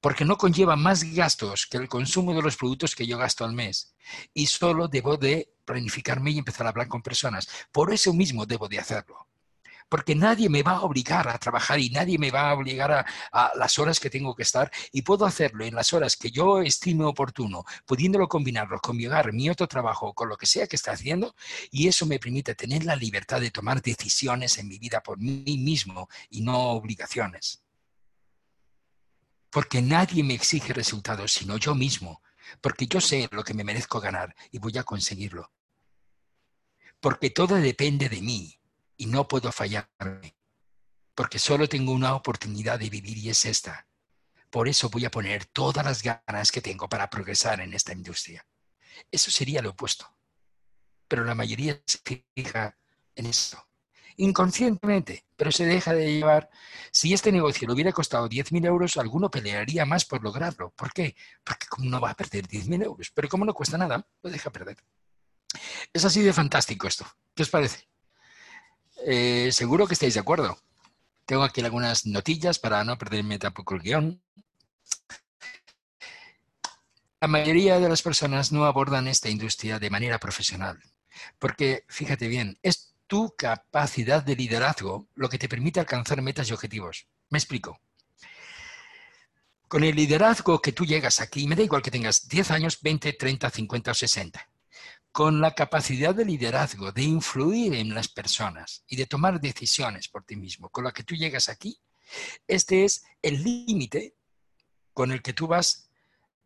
Porque 0.00 0.24
no 0.24 0.38
conlleva 0.38 0.74
más 0.74 1.04
gastos 1.04 1.66
que 1.66 1.76
el 1.76 1.86
consumo 1.86 2.32
de 2.32 2.40
los 2.40 2.56
productos 2.56 2.96
que 2.96 3.06
yo 3.06 3.18
gasto 3.18 3.44
al 3.44 3.52
mes. 3.52 3.94
Y 4.32 4.46
solo 4.46 4.88
debo 4.88 5.18
de 5.18 5.52
planificarme 5.66 6.30
y 6.30 6.38
empezar 6.38 6.64
a 6.66 6.70
hablar 6.70 6.88
con 6.88 7.02
personas. 7.02 7.46
Por 7.70 7.92
eso 7.92 8.14
mismo 8.14 8.46
debo 8.46 8.68
de 8.68 8.78
hacerlo 8.78 9.28
porque 9.92 10.14
nadie 10.14 10.48
me 10.48 10.62
va 10.62 10.76
a 10.76 10.84
obligar 10.84 11.28
a 11.28 11.36
trabajar 11.36 11.78
y 11.78 11.90
nadie 11.90 12.16
me 12.16 12.30
va 12.30 12.48
a 12.48 12.54
obligar 12.54 12.90
a, 13.30 13.52
las 13.56 13.78
horas 13.78 14.00
que 14.00 14.08
tengo 14.08 14.34
que 14.34 14.42
estar 14.42 14.72
y 14.90 15.02
puedo 15.02 15.26
hacerlo 15.26 15.66
en 15.66 15.74
las 15.74 15.92
horas 15.92 16.16
que 16.16 16.30
yo 16.30 16.62
estime 16.62 17.04
oportuno, 17.04 17.66
pudiéndolo 17.84 18.26
combinarlo 18.26 18.80
con 18.80 18.96
mi 18.96 19.06
hogar, 19.06 19.34
mi 19.34 19.50
otro 19.50 19.68
trabajo, 19.68 20.14
con 20.14 20.30
lo 20.30 20.38
que 20.38 20.46
sea 20.46 20.66
que 20.66 20.76
esté 20.76 20.92
haciendo 20.92 21.34
y 21.70 21.88
eso 21.88 22.06
me 22.06 22.18
permite 22.18 22.54
tener 22.54 22.86
la 22.86 22.96
libertad 22.96 23.38
de 23.38 23.50
tomar 23.50 23.82
decisiones 23.82 24.56
en 24.56 24.68
mi 24.68 24.78
vida 24.78 25.02
por 25.02 25.18
mí 25.18 25.58
mismo 25.58 26.08
y 26.30 26.40
no 26.40 26.70
obligaciones. 26.70 27.62
Porque 29.50 29.82
nadie 29.82 30.24
me 30.24 30.32
exige 30.32 30.72
resultados 30.72 31.32
sino 31.32 31.58
yo 31.58 31.74
mismo, 31.74 32.22
porque 32.62 32.86
yo 32.86 32.98
sé 32.98 33.28
lo 33.30 33.44
que 33.44 33.52
me 33.52 33.62
merezco 33.62 34.00
ganar 34.00 34.34
y 34.50 34.58
voy 34.58 34.78
a 34.78 34.84
conseguirlo. 34.84 35.52
Porque 36.98 37.28
todo 37.28 37.56
depende 37.56 38.08
de 38.08 38.22
mí 38.22 38.58
y 38.96 39.06
no 39.06 39.28
puedo 39.28 39.50
fallarme, 39.52 40.36
porque 41.14 41.38
solo 41.38 41.68
tengo 41.68 41.92
una 41.92 42.14
oportunidad 42.14 42.78
de 42.78 42.90
vivir 42.90 43.18
y 43.18 43.30
es 43.30 43.44
esta. 43.44 43.86
Por 44.50 44.68
eso 44.68 44.90
voy 44.90 45.04
a 45.04 45.10
poner 45.10 45.46
todas 45.46 45.84
las 45.84 46.02
ganas 46.02 46.52
que 46.52 46.60
tengo 46.60 46.88
para 46.88 47.08
progresar 47.08 47.60
en 47.60 47.72
esta 47.72 47.92
industria. 47.92 48.46
Eso 49.10 49.30
sería 49.30 49.62
lo 49.62 49.70
opuesto. 49.70 50.06
Pero 51.08 51.24
la 51.24 51.34
mayoría 51.34 51.80
se 51.86 52.26
fija 52.36 52.76
en 53.14 53.26
esto. 53.26 53.66
Inconscientemente, 54.16 55.24
pero 55.36 55.50
se 55.50 55.64
deja 55.64 55.94
de 55.94 56.12
llevar. 56.12 56.50
Si 56.90 57.14
este 57.14 57.32
negocio 57.32 57.66
le 57.66 57.74
hubiera 57.74 57.92
costado 57.92 58.28
10.000 58.28 58.66
euros, 58.66 58.96
alguno 58.98 59.30
pelearía 59.30 59.86
más 59.86 60.04
por 60.04 60.22
lograrlo. 60.22 60.70
¿Por 60.70 60.92
qué? 60.92 61.16
Porque 61.42 61.66
no 61.78 62.00
va 62.00 62.10
a 62.10 62.14
perder 62.14 62.46
10.000 62.46 62.84
euros. 62.84 63.10
Pero 63.14 63.28
como 63.28 63.44
no 63.44 63.54
cuesta 63.54 63.78
nada, 63.78 64.06
lo 64.22 64.30
deja 64.30 64.50
perder. 64.50 64.76
Es 65.92 66.04
así 66.04 66.22
de 66.22 66.32
fantástico 66.32 66.86
esto. 66.86 67.06
¿Qué 67.34 67.42
os 67.42 67.50
parece? 67.50 67.88
Eh, 69.04 69.50
seguro 69.52 69.86
que 69.86 69.94
estáis 69.94 70.14
de 70.14 70.20
acuerdo. 70.20 70.56
Tengo 71.26 71.42
aquí 71.42 71.60
algunas 71.60 72.06
notillas 72.06 72.58
para 72.58 72.84
no 72.84 72.98
perderme 72.98 73.38
tampoco 73.38 73.74
el 73.74 73.82
guion. 73.82 74.22
La 77.20 77.28
mayoría 77.28 77.78
de 77.78 77.88
las 77.88 78.02
personas 78.02 78.52
no 78.52 78.64
abordan 78.64 79.06
esta 79.06 79.28
industria 79.28 79.78
de 79.78 79.90
manera 79.90 80.18
profesional, 80.18 80.82
porque 81.38 81.84
fíjate 81.88 82.26
bien, 82.26 82.58
es 82.62 82.94
tu 83.06 83.34
capacidad 83.36 84.24
de 84.24 84.34
liderazgo 84.34 85.06
lo 85.14 85.28
que 85.28 85.38
te 85.38 85.48
permite 85.48 85.78
alcanzar 85.78 86.20
metas 86.20 86.48
y 86.48 86.52
objetivos. 86.52 87.06
Me 87.30 87.38
explico. 87.38 87.80
Con 89.68 89.84
el 89.84 89.94
liderazgo 89.94 90.60
que 90.60 90.72
tú 90.72 90.84
llegas 90.84 91.20
aquí, 91.20 91.46
me 91.46 91.54
da 91.54 91.62
igual 91.62 91.82
que 91.82 91.90
tengas 91.90 92.28
10 92.28 92.50
años, 92.50 92.80
20, 92.82 93.12
30, 93.12 93.50
50 93.50 93.90
o 93.90 93.94
60 93.94 94.51
con 95.12 95.42
la 95.42 95.54
capacidad 95.54 96.14
de 96.14 96.24
liderazgo, 96.24 96.90
de 96.90 97.02
influir 97.02 97.74
en 97.74 97.94
las 97.94 98.08
personas 98.08 98.82
y 98.86 98.96
de 98.96 99.06
tomar 99.06 99.40
decisiones 99.40 100.08
por 100.08 100.24
ti 100.24 100.36
mismo, 100.36 100.70
con 100.70 100.84
la 100.84 100.92
que 100.92 101.04
tú 101.04 101.14
llegas 101.14 101.50
aquí, 101.50 101.78
este 102.46 102.84
es 102.84 103.04
el 103.20 103.42
límite 103.44 104.16
con 104.94 105.12
el 105.12 105.22
que 105.22 105.34
tú 105.34 105.46
vas 105.46 105.90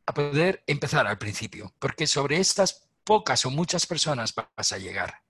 a 0.05 0.15
poder 0.15 0.63
empezar 0.67 1.07
al 1.07 1.19
principio, 1.19 1.75
porque 1.79 2.07
sobre 2.07 2.39
estas 2.39 2.89
pocas 3.05 3.47
o 3.47 3.51
muchas 3.51 3.87
personas 3.87 4.35
vas 4.35 4.73
a 4.73 4.79
llegar. 4.79 5.23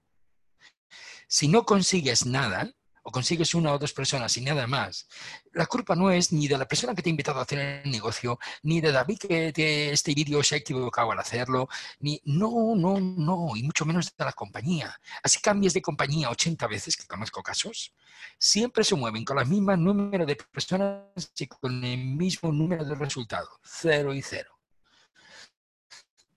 Si 1.28 1.48
no 1.48 1.64
consigues 1.66 2.24
nada, 2.24 2.72
o 3.06 3.12
consigues 3.12 3.54
una 3.54 3.72
o 3.72 3.78
dos 3.78 3.92
personas 3.92 4.36
y 4.36 4.40
nada 4.40 4.66
más, 4.66 5.06
la 5.52 5.66
culpa 5.66 5.94
no 5.94 6.10
es 6.10 6.32
ni 6.32 6.48
de 6.48 6.58
la 6.58 6.66
persona 6.66 6.92
que 6.92 7.02
te 7.02 7.08
ha 7.08 7.14
invitado 7.14 7.38
a 7.38 7.42
hacer 7.42 7.82
el 7.84 7.90
negocio, 7.90 8.36
ni 8.64 8.80
de 8.80 8.90
David 8.90 9.18
que 9.18 9.92
este 9.92 10.12
vídeo 10.12 10.42
se 10.42 10.56
ha 10.56 10.58
equivocado 10.58 11.12
al 11.12 11.20
hacerlo, 11.20 11.68
ni 12.00 12.20
no, 12.24 12.74
no, 12.74 12.98
no, 12.98 13.54
y 13.54 13.62
mucho 13.62 13.84
menos 13.84 14.12
de 14.16 14.24
la 14.24 14.32
compañía. 14.32 15.00
Así 15.22 15.38
cambies 15.40 15.72
de 15.72 15.82
compañía 15.82 16.30
80 16.30 16.66
veces, 16.66 16.96
que 16.96 17.06
conozco 17.06 17.44
casos, 17.44 17.94
siempre 18.38 18.82
se 18.82 18.96
mueven 18.96 19.24
con 19.24 19.38
el 19.38 19.46
mismo 19.46 19.76
número 19.76 20.26
de 20.26 20.34
personas 20.34 21.04
y 21.38 21.46
con 21.46 21.84
el 21.84 21.98
mismo 21.98 22.50
número 22.50 22.84
de 22.84 22.96
resultados, 22.96 23.50
cero 23.62 24.12
y 24.14 24.20
cero. 24.20 24.58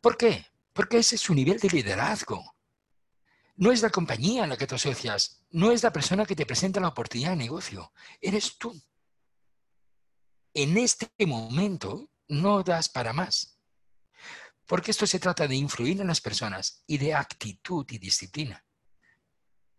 ¿Por 0.01 0.17
qué? 0.17 0.45
Porque 0.71 0.99
ese 0.99 1.15
es 1.15 1.21
su 1.21 1.33
nivel 1.33 1.57
de 1.57 1.69
liderazgo. 1.69 2.58
No 3.59 3.73
es 3.73 3.81
la 3.81 3.89
compañía 3.89 4.45
en 4.45 4.51
la 4.51 4.55
que 4.55 4.67
te 4.67 4.75
asocias, 4.75 5.43
no 5.49 5.71
es 5.73 5.83
la 5.83 5.91
persona 5.91 6.25
que 6.25 6.33
te 6.33 6.45
presenta 6.45 6.79
la 6.79 6.87
oportunidad 6.87 7.31
de 7.31 7.35
negocio, 7.35 7.91
eres 8.21 8.57
tú. 8.57 8.73
En 10.53 10.77
este 10.77 11.09
momento 11.25 12.09
no 12.29 12.63
das 12.63 12.87
para 12.87 13.11
más, 13.11 13.59
porque 14.65 14.91
esto 14.91 15.05
se 15.05 15.19
trata 15.19 15.45
de 15.45 15.57
influir 15.57 15.99
en 15.99 16.07
las 16.07 16.21
personas 16.21 16.85
y 16.87 16.99
de 16.99 17.13
actitud 17.13 17.85
y 17.89 17.97
disciplina. 17.97 18.63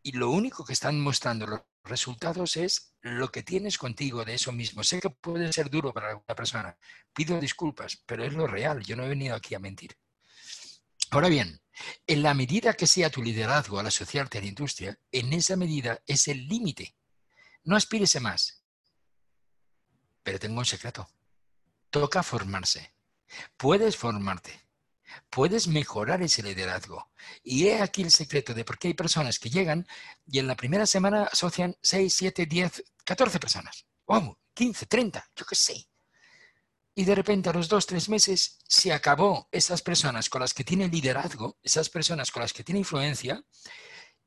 Y 0.03 0.13
lo 0.13 0.31
único 0.31 0.63
que 0.63 0.75
están 0.75 1.01
mostrando 1.01 1.47
los 1.47 1.63
resultados 1.83 2.59
es 2.59 2.95
lo 3.01 3.33
que 3.33 3.43
tienes 3.43 3.79
contigo 3.79 4.27
de 4.27 4.35
eso 4.35 4.53
mismo. 4.53 4.85
Sé 4.85 5.01
que 5.01 5.09
puede 5.09 5.55
ser 5.55 5.71
duro 5.71 5.95
para 5.95 6.11
alguna 6.11 6.37
persona, 6.37 6.77
pido 7.15 7.41
disculpas, 7.41 7.97
pero 8.05 8.25
es 8.25 8.35
lo 8.35 8.47
real, 8.47 8.85
yo 8.85 8.95
no 8.95 9.05
he 9.05 9.09
venido 9.09 9.35
aquí 9.35 9.55
a 9.55 9.59
mentir. 9.59 9.97
Ahora 11.11 11.29
bien, 11.29 11.61
en 12.07 12.23
la 12.23 12.35
medida 12.35 12.75
que 12.75 12.87
sea 12.87 13.11
tu 13.11 13.21
liderazgo 13.21 13.81
al 13.81 13.87
asociarte 13.87 14.39
a 14.39 14.41
la 14.41 14.47
industria, 14.47 14.97
en 15.11 15.33
esa 15.33 15.57
medida 15.57 16.01
es 16.07 16.29
el 16.29 16.47
límite. 16.47 16.95
No 17.65 17.75
aspires 17.75 18.21
más. 18.21 18.63
Pero 20.23 20.39
tengo 20.39 20.61
un 20.61 20.65
secreto. 20.65 21.09
Toca 21.91 22.23
formarse. 22.23 22.95
Puedes 23.57 23.97
formarte. 23.97 24.69
Puedes 25.29 25.67
mejorar 25.67 26.23
ese 26.23 26.45
liderazgo. 26.45 27.11
Y 27.43 27.67
he 27.67 27.83
aquí 27.83 28.03
el 28.03 28.13
secreto 28.13 28.55
de 28.55 28.65
por 28.65 28.79
qué 28.79 28.89
hay 28.89 28.95
personas 28.95 29.41
que 29.41 29.51
llegan 29.51 29.89
y 30.29 30.39
en 30.39 30.47
la 30.47 30.55
primera 30.55 30.87
semana 30.87 31.25
asocian 31.25 31.77
6, 31.83 32.15
7, 32.15 32.47
10, 32.47 32.85
14 33.05 33.41
personas. 33.41 33.85
¡Vamos! 34.07 34.37
15, 34.55 34.87
30, 34.87 35.31
yo 35.35 35.45
qué 35.45 35.55
sé 35.57 35.90
y 36.95 37.05
de 37.05 37.15
repente 37.15 37.49
a 37.49 37.53
los 37.53 37.69
dos, 37.69 37.87
tres 37.87 38.09
meses 38.09 38.59
se 38.67 38.93
acabó 38.93 39.49
esas 39.53 39.83
personas 39.83 40.29
con 40.29 40.41
las 40.41 40.53
que 40.53 40.65
tiene 40.65 40.89
liderazgo, 40.89 41.59
esas 41.63 41.89
personas 41.89 42.31
con 42.31 42.43
las 42.43 42.53
que 42.53 42.65
tiene 42.65 42.81
influencia, 42.81 43.43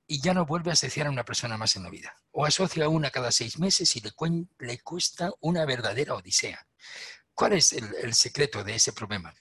y 0.07 0.21
ya 0.21 0.33
no 0.33 0.45
vuelve 0.45 0.69
a 0.69 0.73
asociar 0.73 1.07
a 1.07 1.11
una 1.11 1.25
persona 1.25 1.57
más 1.57 1.75
en 1.75 1.83
la 1.83 1.89
vida. 1.89 2.15
O 2.31 2.45
asocia 2.45 2.85
a 2.85 2.89
una 2.89 3.09
cada 3.09 3.31
seis 3.31 3.59
meses 3.59 3.95
y 3.95 4.01
le, 4.01 4.11
le 4.59 4.79
cuesta 4.79 5.31
una 5.39 5.65
verdadera 5.65 6.15
odisea. 6.15 6.65
¿Cuál 7.33 7.53
es 7.53 7.73
el, 7.73 7.89
el 8.01 8.13
secreto 8.13 8.63
de 8.63 8.75
ese 8.75 8.93
problema? 8.93 9.33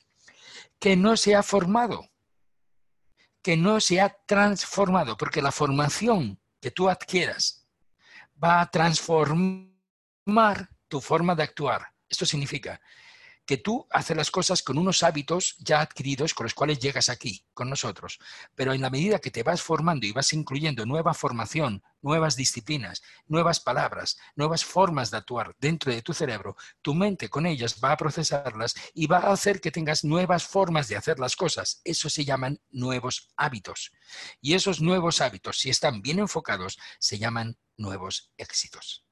Que 0.79 0.97
no 0.97 1.17
se 1.17 1.35
ha 1.35 1.43
formado, 1.43 2.09
que 3.43 3.57
no 3.57 3.81
se 3.81 4.01
ha 4.01 4.17
transformado, 4.27 5.17
porque 5.17 5.43
la 5.43 5.53
formación 5.53 6.41
que 6.61 6.71
tú 6.71 6.89
adquieras 6.89 7.67
va 8.43 8.61
a 8.61 8.71
transformar 8.71 10.71
tu 10.89 11.01
forma 11.01 11.35
de 11.35 11.43
actuar. 11.43 11.89
Esto 12.09 12.25
significa 12.25 12.81
que 13.53 13.59
tú 13.59 13.87
haces 13.91 14.17
las 14.17 14.31
cosas 14.31 14.63
con 14.63 14.79
unos 14.79 15.03
hábitos 15.03 15.57
ya 15.59 15.83
adquiridos 15.83 16.33
con 16.33 16.45
los 16.45 16.55
cuales 16.55 16.79
llegas 16.79 17.11
aquí, 17.11 17.45
con 17.53 17.69
nosotros. 17.69 18.19
Pero 18.55 18.73
en 18.73 18.81
la 18.81 18.89
medida 18.89 19.19
que 19.19 19.31
te 19.31 19.43
vas 19.43 19.61
formando 19.61 20.07
y 20.07 20.13
vas 20.13 20.33
incluyendo 20.33 20.87
nueva 20.87 21.13
formación, 21.13 21.83
nuevas 22.01 22.35
disciplinas, 22.35 23.03
nuevas 23.27 23.61
palabras, 23.61 24.17
nuevas 24.37 24.65
formas 24.65 25.11
de 25.11 25.19
actuar 25.19 25.55
dentro 25.59 25.93
de 25.93 26.01
tu 26.01 26.15
cerebro, 26.15 26.57
tu 26.81 26.95
mente 26.95 27.29
con 27.29 27.45
ellas 27.45 27.79
va 27.85 27.93
a 27.93 27.99
procesarlas 27.99 28.75
y 28.95 29.07
va 29.07 29.19
a 29.19 29.33
hacer 29.33 29.61
que 29.61 29.71
tengas 29.71 30.03
nuevas 30.03 30.45
formas 30.45 30.89
de 30.89 30.97
hacer 30.97 31.19
las 31.19 31.37
cosas. 31.37 31.83
Eso 31.85 32.09
se 32.09 32.25
llaman 32.25 32.59
nuevos 32.71 33.35
hábitos. 33.37 33.93
Y 34.41 34.55
esos 34.55 34.81
nuevos 34.81 35.21
hábitos, 35.21 35.59
si 35.59 35.69
están 35.69 36.01
bien 36.01 36.21
enfocados, 36.21 36.79
se 36.99 37.19
llaman 37.19 37.59
nuevos 37.77 38.33
éxitos. 38.39 39.05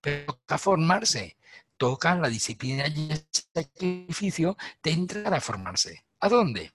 Pero 0.00 0.34
toca 0.34 0.58
formarse, 0.58 1.36
toca 1.82 2.14
la 2.14 2.28
disciplina 2.28 2.86
y 2.86 3.10
el 3.10 3.26
sacrificio 3.32 4.56
de 4.84 4.92
entrar 4.92 5.34
a 5.34 5.40
formarse. 5.40 6.06
¿A 6.20 6.28
dónde? 6.28 6.70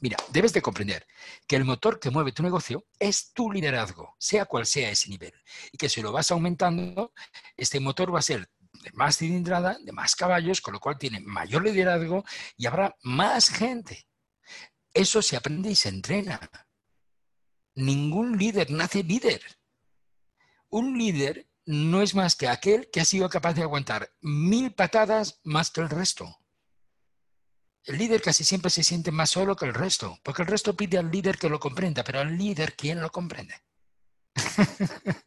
Mira, 0.00 0.16
debes 0.32 0.54
de 0.54 0.62
comprender 0.62 1.06
que 1.46 1.56
el 1.56 1.66
motor 1.66 2.00
que 2.00 2.08
mueve 2.08 2.32
tu 2.32 2.42
negocio 2.42 2.86
es 2.98 3.34
tu 3.34 3.52
liderazgo, 3.52 4.16
sea 4.18 4.46
cual 4.46 4.64
sea 4.64 4.88
ese 4.88 5.10
nivel. 5.10 5.34
Y 5.72 5.76
que 5.76 5.90
si 5.90 6.00
lo 6.00 6.10
vas 6.10 6.30
aumentando, 6.30 7.12
este 7.54 7.80
motor 7.80 8.14
va 8.14 8.20
a 8.20 8.22
ser 8.22 8.48
de 8.72 8.90
más 8.94 9.18
cilindrada, 9.18 9.76
de 9.78 9.92
más 9.92 10.16
caballos, 10.16 10.62
con 10.62 10.72
lo 10.72 10.80
cual 10.80 10.96
tiene 10.96 11.20
mayor 11.20 11.62
liderazgo 11.62 12.24
y 12.56 12.64
habrá 12.64 12.96
más 13.02 13.50
gente. 13.50 14.08
Eso 14.94 15.20
se 15.20 15.36
aprende 15.36 15.70
y 15.70 15.76
se 15.76 15.90
entrena. 15.90 16.40
Ningún 17.74 18.38
líder 18.38 18.70
nace 18.70 19.02
líder. 19.02 19.42
Un 20.70 20.96
líder 20.96 21.46
no 21.66 22.00
es 22.00 22.14
más 22.14 22.36
que 22.36 22.48
aquel 22.48 22.88
que 22.90 23.00
ha 23.00 23.04
sido 23.04 23.28
capaz 23.28 23.54
de 23.54 23.62
aguantar 23.62 24.12
mil 24.20 24.72
patadas 24.72 25.40
más 25.42 25.70
que 25.70 25.80
el 25.80 25.90
resto. 25.90 26.38
El 27.84 27.98
líder 27.98 28.22
casi 28.22 28.44
siempre 28.44 28.70
se 28.70 28.84
siente 28.84 29.10
más 29.10 29.30
solo 29.30 29.56
que 29.56 29.66
el 29.66 29.74
resto, 29.74 30.18
porque 30.22 30.42
el 30.42 30.48
resto 30.48 30.76
pide 30.76 30.98
al 30.98 31.10
líder 31.10 31.38
que 31.38 31.48
lo 31.48 31.60
comprenda, 31.60 32.04
pero 32.04 32.20
al 32.20 32.36
líder, 32.36 32.74
¿quién 32.74 33.00
lo 33.00 33.10
comprende? 33.10 33.54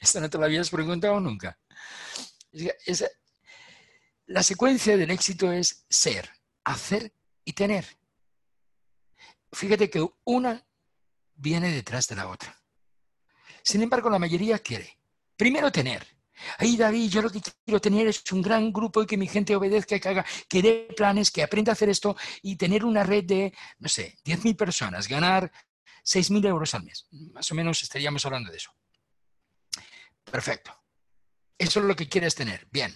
Esto 0.00 0.20
no 0.20 0.30
te 0.30 0.38
lo 0.38 0.44
habías 0.44 0.70
preguntado 0.70 1.20
nunca. 1.20 1.58
la 4.26 4.42
secuencia 4.42 4.96
del 4.96 5.10
éxito 5.10 5.52
es 5.52 5.84
ser, 5.88 6.30
hacer 6.64 7.12
y 7.44 7.52
tener. 7.52 7.86
Fíjate 9.52 9.90
que 9.90 10.06
una 10.24 10.66
viene 11.34 11.70
detrás 11.70 12.08
de 12.08 12.16
la 12.16 12.28
otra. 12.28 12.58
Sin 13.62 13.82
embargo, 13.82 14.10
la 14.10 14.18
mayoría 14.18 14.58
quiere 14.58 14.98
primero 15.36 15.70
tener, 15.70 16.14
Ay, 16.58 16.76
David, 16.76 17.10
yo 17.10 17.22
lo 17.22 17.30
que 17.30 17.40
quiero 17.64 17.80
tener 17.80 18.06
es 18.08 18.22
un 18.32 18.42
gran 18.42 18.72
grupo 18.72 19.02
y 19.02 19.06
que 19.06 19.16
mi 19.16 19.26
gente 19.26 19.54
obedezca, 19.54 19.98
que 19.98 20.08
haga, 20.08 20.26
que 20.48 20.62
dé 20.62 20.88
planes, 20.96 21.30
que 21.30 21.42
aprenda 21.42 21.72
a 21.72 21.74
hacer 21.74 21.88
esto 21.88 22.16
y 22.42 22.56
tener 22.56 22.84
una 22.84 23.02
red 23.02 23.24
de, 23.24 23.54
no 23.78 23.88
sé, 23.88 24.18
10.000 24.24 24.56
personas, 24.56 25.08
ganar 25.08 25.50
6.000 26.04 26.46
euros 26.46 26.74
al 26.74 26.84
mes. 26.84 27.06
Más 27.32 27.50
o 27.50 27.54
menos 27.54 27.82
estaríamos 27.82 28.24
hablando 28.26 28.50
de 28.50 28.56
eso. 28.56 28.70
Perfecto. 30.24 30.76
Eso 31.56 31.80
es 31.80 31.86
lo 31.86 31.96
que 31.96 32.08
quieres 32.08 32.34
tener. 32.34 32.66
Bien. 32.70 32.94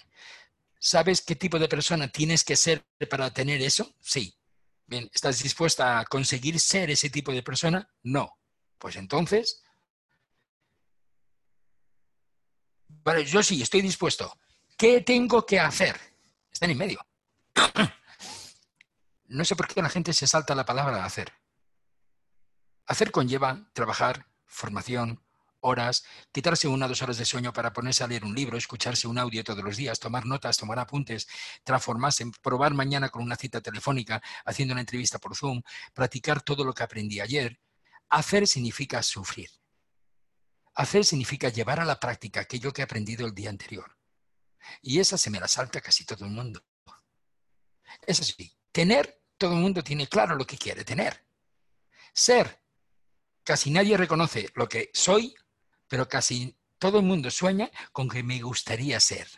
¿Sabes 0.80 1.22
qué 1.22 1.36
tipo 1.36 1.58
de 1.58 1.68
persona 1.68 2.08
tienes 2.08 2.44
que 2.44 2.56
ser 2.56 2.84
para 3.08 3.32
tener 3.32 3.62
eso? 3.62 3.94
Sí. 4.00 4.36
Bien. 4.86 5.08
¿Estás 5.12 5.42
dispuesta 5.42 6.00
a 6.00 6.04
conseguir 6.04 6.58
ser 6.58 6.90
ese 6.90 7.10
tipo 7.10 7.32
de 7.32 7.42
persona? 7.42 7.88
No. 8.02 8.38
Pues 8.78 8.96
entonces, 8.96 9.62
Vale, 13.04 13.24
yo 13.24 13.42
sí, 13.42 13.62
estoy 13.62 13.80
dispuesto. 13.82 14.36
¿Qué 14.76 15.00
tengo 15.00 15.44
que 15.44 15.58
hacer? 15.58 15.98
Están 16.52 16.70
en 16.70 16.78
medio. 16.78 17.00
No 19.30 19.44
sé 19.44 19.54
por 19.56 19.68
qué 19.68 19.82
la 19.82 19.90
gente 19.90 20.14
se 20.14 20.26
salta 20.26 20.54
la 20.54 20.64
palabra 20.64 21.04
hacer. 21.04 21.30
Hacer 22.86 23.10
conlleva 23.10 23.68
trabajar, 23.74 24.26
formación, 24.46 25.22
horas, 25.60 26.04
quitarse 26.32 26.66
una 26.66 26.86
o 26.86 26.88
dos 26.88 27.02
horas 27.02 27.18
de 27.18 27.26
sueño 27.26 27.52
para 27.52 27.74
ponerse 27.74 28.02
a 28.02 28.06
leer 28.06 28.24
un 28.24 28.34
libro, 28.34 28.56
escucharse 28.56 29.06
un 29.06 29.18
audio 29.18 29.44
todos 29.44 29.62
los 29.62 29.76
días, 29.76 29.98
tomar 29.98 30.24
notas, 30.24 30.56
tomar 30.56 30.78
apuntes, 30.78 31.28
transformarse, 31.62 32.24
probar 32.42 32.72
mañana 32.72 33.10
con 33.10 33.22
una 33.22 33.36
cita 33.36 33.60
telefónica, 33.60 34.22
haciendo 34.46 34.72
una 34.72 34.80
entrevista 34.80 35.18
por 35.18 35.36
Zoom, 35.36 35.60
practicar 35.92 36.40
todo 36.40 36.64
lo 36.64 36.72
que 36.72 36.82
aprendí 36.82 37.20
ayer. 37.20 37.60
Hacer 38.08 38.46
significa 38.46 39.02
sufrir. 39.02 39.50
Hacer 40.78 41.04
significa 41.04 41.48
llevar 41.48 41.80
a 41.80 41.84
la 41.84 41.98
práctica 41.98 42.38
aquello 42.38 42.72
que 42.72 42.82
he 42.82 42.84
aprendido 42.84 43.26
el 43.26 43.34
día 43.34 43.50
anterior. 43.50 43.98
Y 44.80 45.00
esa 45.00 45.18
se 45.18 45.28
me 45.28 45.40
la 45.40 45.48
salta 45.48 45.80
casi 45.80 46.04
todo 46.04 46.24
el 46.24 46.30
mundo. 46.30 46.64
Es 48.06 48.20
así. 48.20 48.56
Tener, 48.70 49.20
todo 49.36 49.54
el 49.54 49.58
mundo 49.58 49.82
tiene 49.82 50.06
claro 50.06 50.36
lo 50.36 50.46
que 50.46 50.56
quiere 50.56 50.84
tener. 50.84 51.26
Ser, 52.14 52.62
casi 53.42 53.72
nadie 53.72 53.96
reconoce 53.96 54.50
lo 54.54 54.68
que 54.68 54.92
soy, 54.94 55.34
pero 55.88 56.08
casi 56.08 56.56
todo 56.78 57.00
el 57.00 57.06
mundo 57.06 57.28
sueña 57.32 57.68
con 57.90 58.08
que 58.08 58.22
me 58.22 58.40
gustaría 58.40 59.00
ser. 59.00 59.28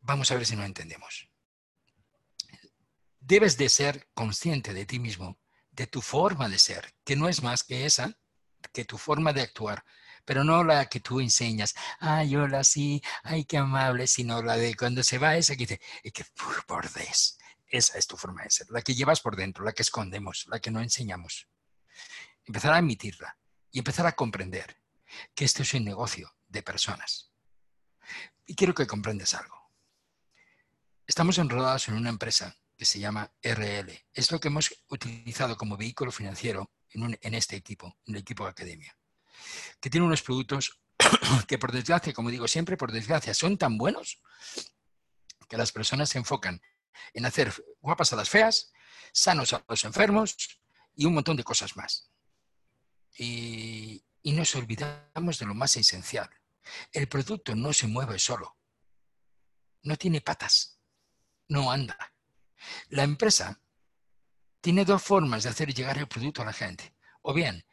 Vamos 0.00 0.28
a 0.32 0.34
ver 0.34 0.44
si 0.44 0.56
no 0.56 0.64
entendemos. 0.64 1.30
Debes 3.20 3.56
de 3.56 3.68
ser 3.68 4.08
consciente 4.12 4.74
de 4.74 4.86
ti 4.86 4.98
mismo, 4.98 5.38
de 5.70 5.86
tu 5.86 6.02
forma 6.02 6.48
de 6.48 6.58
ser, 6.58 6.96
que 7.04 7.14
no 7.14 7.28
es 7.28 7.44
más 7.44 7.62
que 7.62 7.86
esa 7.86 8.19
que 8.72 8.84
tu 8.84 8.98
forma 8.98 9.32
de 9.32 9.42
actuar, 9.42 9.84
pero 10.24 10.44
no 10.44 10.62
la 10.64 10.86
que 10.86 11.00
tú 11.00 11.20
enseñas, 11.20 11.74
ay, 11.98 12.36
hola, 12.36 12.62
sí, 12.64 13.02
ay, 13.22 13.44
qué 13.44 13.58
amable, 13.58 14.06
sino 14.06 14.42
la 14.42 14.56
de 14.56 14.76
cuando 14.76 15.02
se 15.02 15.18
va 15.18 15.36
esa 15.36 15.56
que 15.56 15.66
dice, 15.66 15.80
y 16.04 16.10
que 16.10 16.24
bordés. 16.68 17.38
Esa 17.66 17.98
es 17.98 18.06
tu 18.06 18.16
forma 18.16 18.42
de 18.42 18.50
ser, 18.50 18.70
la 18.70 18.82
que 18.82 18.94
llevas 18.94 19.20
por 19.20 19.36
dentro, 19.36 19.64
la 19.64 19.72
que 19.72 19.82
escondemos, 19.82 20.46
la 20.48 20.60
que 20.60 20.70
no 20.70 20.80
enseñamos. 20.80 21.48
Empezar 22.44 22.74
a 22.74 22.78
emitirla 22.78 23.38
y 23.70 23.78
empezar 23.78 24.06
a 24.06 24.12
comprender 24.16 24.80
que 25.34 25.44
esto 25.44 25.62
es 25.62 25.74
un 25.74 25.84
negocio 25.84 26.34
de 26.48 26.62
personas. 26.62 27.32
Y 28.46 28.54
quiero 28.54 28.74
que 28.74 28.86
comprendas 28.86 29.34
algo. 29.34 29.70
Estamos 31.06 31.38
enrolados 31.38 31.88
en 31.88 31.94
una 31.94 32.08
empresa 32.08 32.56
que 32.76 32.84
se 32.84 32.98
llama 32.98 33.32
RL. 33.42 34.06
Es 34.12 34.32
lo 34.32 34.40
que 34.40 34.48
hemos 34.48 34.74
utilizado 34.88 35.56
como 35.56 35.76
vehículo 35.76 36.10
financiero 36.10 36.70
en, 36.92 37.34
este 37.34 37.56
equipo, 37.56 37.96
en 38.06 38.14
el 38.14 38.20
equipo 38.20 38.44
de 38.44 38.50
academia, 38.50 38.96
que 39.80 39.90
tiene 39.90 40.06
unos 40.06 40.22
productos 40.22 40.80
que 41.48 41.58
por 41.58 41.72
desgracia, 41.72 42.12
como 42.12 42.30
digo 42.30 42.48
siempre, 42.48 42.76
por 42.76 42.92
desgracia, 42.92 43.34
son 43.34 43.56
tan 43.56 43.78
buenos 43.78 44.20
que 45.48 45.56
las 45.56 45.72
personas 45.72 46.10
se 46.10 46.18
enfocan 46.18 46.60
en 47.14 47.26
hacer 47.26 47.52
guapas 47.80 48.12
a 48.12 48.16
las 48.16 48.28
feas, 48.28 48.72
sanos 49.12 49.52
a 49.52 49.64
los 49.68 49.84
enfermos 49.84 50.60
y 50.94 51.06
un 51.06 51.14
montón 51.14 51.36
de 51.36 51.44
cosas 51.44 51.76
más. 51.76 52.10
Y, 53.16 54.04
y 54.22 54.32
nos 54.32 54.54
olvidamos 54.54 55.38
de 55.38 55.46
lo 55.46 55.54
más 55.54 55.76
esencial. 55.76 56.30
El 56.92 57.08
producto 57.08 57.54
no 57.54 57.72
se 57.72 57.86
mueve 57.86 58.18
solo. 58.18 58.56
No 59.82 59.96
tiene 59.96 60.20
patas. 60.20 60.78
No 61.48 61.72
anda. 61.72 62.14
La 62.90 63.02
empresa 63.02 63.60
tiene 64.60 64.84
dos 64.84 65.02
formas 65.02 65.42
de 65.42 65.50
hacer 65.50 65.72
llegar 65.74 65.98
el 65.98 66.08
producto 66.08 66.42
a 66.42 66.46
la 66.46 66.52
gente. 66.52 66.94
O 67.22 67.34
bien 67.34 67.64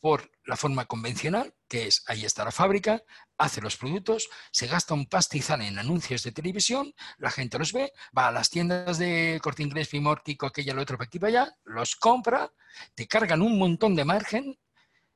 por 0.00 0.30
la 0.44 0.56
forma 0.56 0.86
convencional, 0.86 1.54
que 1.68 1.86
es 1.86 2.02
ahí 2.06 2.24
está 2.24 2.44
la 2.44 2.50
fábrica, 2.50 3.02
hace 3.36 3.60
los 3.60 3.76
productos, 3.76 4.28
se 4.50 4.66
gasta 4.66 4.94
un 4.94 5.06
pastizal 5.06 5.60
en 5.60 5.78
anuncios 5.78 6.22
de 6.22 6.32
televisión, 6.32 6.94
la 7.18 7.30
gente 7.30 7.58
los 7.58 7.72
ve, 7.72 7.92
va 8.16 8.28
a 8.28 8.32
las 8.32 8.48
tiendas 8.48 8.98
de 8.98 9.38
corte 9.42 9.62
inglés, 9.62 9.88
Fimórtico, 9.88 10.46
aquella, 10.46 10.72
el 10.72 10.78
otro, 10.78 10.96
para 10.96 11.06
aquí, 11.06 11.18
para 11.18 11.28
allá, 11.28 11.56
los 11.64 11.96
compra, 11.96 12.50
te 12.94 13.06
cargan 13.06 13.42
un 13.42 13.58
montón 13.58 13.94
de 13.94 14.04
margen, 14.04 14.58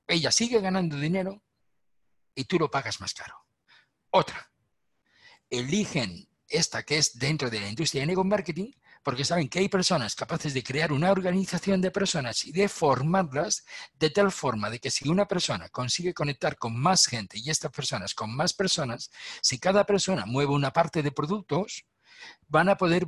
ella 0.07 0.31
sigue 0.31 0.61
ganando 0.61 0.97
dinero 0.97 1.43
y 2.35 2.45
tú 2.45 2.59
lo 2.59 2.71
pagas 2.71 3.01
más 3.01 3.15
caro. 3.15 3.37
Otra, 4.11 4.51
eligen 5.49 6.29
esta 6.47 6.83
que 6.83 6.99
es 6.99 7.19
dentro 7.19 7.49
de 7.49 7.61
la 7.61 7.69
industria 7.69 8.03
de 8.03 8.09
nego 8.09 8.23
marketing, 8.23 8.71
porque 9.05 9.25
saben 9.25 9.49
que 9.49 9.61
hay 9.61 9.69
personas 9.69 10.17
capaces 10.17 10.55
de 10.55 10.65
crear 10.65 10.91
una 10.91 11.13
organización 11.13 11.81
de 11.81 11.91
personas 11.91 12.45
y 12.45 12.53
de 12.53 12.69
formarlas 12.69 13.65
de 13.99 14.11
tal 14.11 14.33
forma 14.33 14.71
de 14.71 14.81
que 14.81 14.91
si 14.91 15.09
una 15.09 15.29
persona 15.29 15.69
consigue 15.69 16.15
conectar 16.15 16.57
con 16.57 16.77
más 16.77 17.07
gente 17.07 17.39
y 17.39 17.51
estas 17.51 17.71
personas 17.71 18.15
con 18.15 18.35
más 18.35 18.55
personas, 18.55 19.11
si 19.43 19.59
cada 19.59 19.85
persona 19.85 20.25
mueve 20.27 20.53
una 20.53 20.73
parte 20.73 21.03
de 21.03 21.13
productos, 21.13 21.85
van 22.49 22.71
a 22.71 22.77
poder 22.77 23.07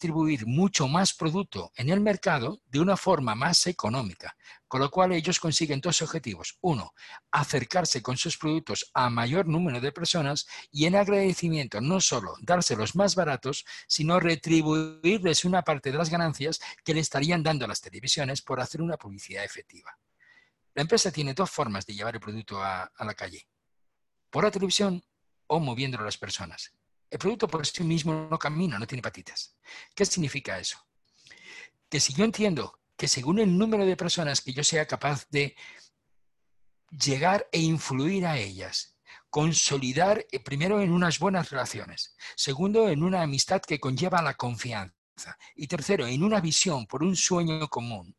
distribuir 0.00 0.46
mucho 0.46 0.88
más 0.88 1.12
producto 1.12 1.72
en 1.76 1.90
el 1.90 2.00
mercado 2.00 2.62
de 2.64 2.80
una 2.80 2.96
forma 2.96 3.34
más 3.34 3.66
económica, 3.66 4.34
con 4.66 4.80
lo 4.80 4.90
cual 4.90 5.12
ellos 5.12 5.38
consiguen 5.38 5.82
dos 5.82 6.00
objetivos. 6.00 6.56
Uno, 6.62 6.94
acercarse 7.30 8.00
con 8.00 8.16
sus 8.16 8.38
productos 8.38 8.90
a 8.94 9.10
mayor 9.10 9.46
número 9.46 9.78
de 9.78 9.92
personas 9.92 10.46
y 10.72 10.86
en 10.86 10.96
agradecimiento 10.96 11.82
no 11.82 12.00
solo 12.00 12.34
dárselos 12.40 12.96
más 12.96 13.14
baratos, 13.14 13.66
sino 13.86 14.18
retribuirles 14.18 15.44
una 15.44 15.60
parte 15.60 15.92
de 15.92 15.98
las 15.98 16.08
ganancias 16.08 16.60
que 16.82 16.94
le 16.94 17.00
estarían 17.00 17.42
dando 17.42 17.66
a 17.66 17.68
las 17.68 17.82
televisiones 17.82 18.40
por 18.40 18.58
hacer 18.58 18.80
una 18.80 18.96
publicidad 18.96 19.44
efectiva. 19.44 19.98
La 20.72 20.80
empresa 20.80 21.12
tiene 21.12 21.34
dos 21.34 21.50
formas 21.50 21.84
de 21.84 21.94
llevar 21.94 22.14
el 22.14 22.22
producto 22.22 22.62
a, 22.62 22.84
a 22.84 23.04
la 23.04 23.12
calle, 23.12 23.46
por 24.30 24.44
la 24.44 24.50
televisión 24.50 25.04
o 25.46 25.60
moviéndolo 25.60 26.04
a 26.04 26.06
las 26.06 26.16
personas. 26.16 26.72
El 27.10 27.18
producto 27.18 27.48
por 27.48 27.66
sí 27.66 27.82
mismo 27.82 28.28
no 28.30 28.38
camina, 28.38 28.78
no 28.78 28.86
tiene 28.86 29.02
patitas. 29.02 29.56
¿Qué 29.94 30.06
significa 30.06 30.58
eso? 30.58 30.78
Que 31.88 31.98
si 31.98 32.14
yo 32.14 32.24
entiendo 32.24 32.78
que 32.96 33.08
según 33.08 33.40
el 33.40 33.58
número 33.58 33.84
de 33.84 33.96
personas 33.96 34.40
que 34.40 34.52
yo 34.52 34.62
sea 34.62 34.86
capaz 34.86 35.26
de 35.30 35.56
llegar 36.90 37.48
e 37.50 37.60
influir 37.60 38.26
a 38.26 38.38
ellas, 38.38 38.96
consolidar 39.28 40.26
eh, 40.30 40.40
primero 40.40 40.80
en 40.80 40.92
unas 40.92 41.18
buenas 41.18 41.50
relaciones, 41.50 42.14
segundo 42.36 42.88
en 42.88 43.02
una 43.02 43.22
amistad 43.22 43.60
que 43.60 43.80
conlleva 43.80 44.22
la 44.22 44.34
confianza 44.34 44.94
y 45.56 45.66
tercero 45.66 46.06
en 46.06 46.22
una 46.22 46.40
visión 46.40 46.86
por 46.86 47.02
un 47.02 47.16
sueño 47.16 47.68
común. 47.68 48.16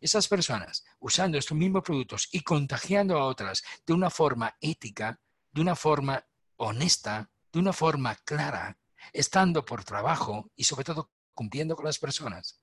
Esas 0.00 0.28
personas 0.28 0.84
usando 1.00 1.38
estos 1.38 1.56
mismos 1.56 1.82
productos 1.82 2.28
y 2.30 2.40
contagiando 2.40 3.18
a 3.18 3.24
otras 3.24 3.62
de 3.84 3.92
una 3.92 4.10
forma 4.10 4.56
ética, 4.60 5.20
de 5.50 5.60
una 5.60 5.74
forma 5.74 6.24
honesta, 6.56 7.31
de 7.52 7.58
una 7.58 7.72
forma 7.72 8.16
clara, 8.24 8.78
estando 9.12 9.64
por 9.64 9.84
trabajo 9.84 10.50
y 10.56 10.64
sobre 10.64 10.84
todo 10.84 11.10
cumpliendo 11.34 11.76
con 11.76 11.84
las 11.84 11.98
personas, 11.98 12.62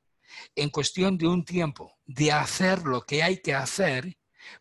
en 0.56 0.70
cuestión 0.70 1.18
de 1.18 1.28
un 1.28 1.44
tiempo, 1.44 1.98
de 2.06 2.32
hacer 2.32 2.84
lo 2.84 3.02
que 3.02 3.24
hay 3.24 3.42
que 3.42 3.54
hacer, 3.54 4.18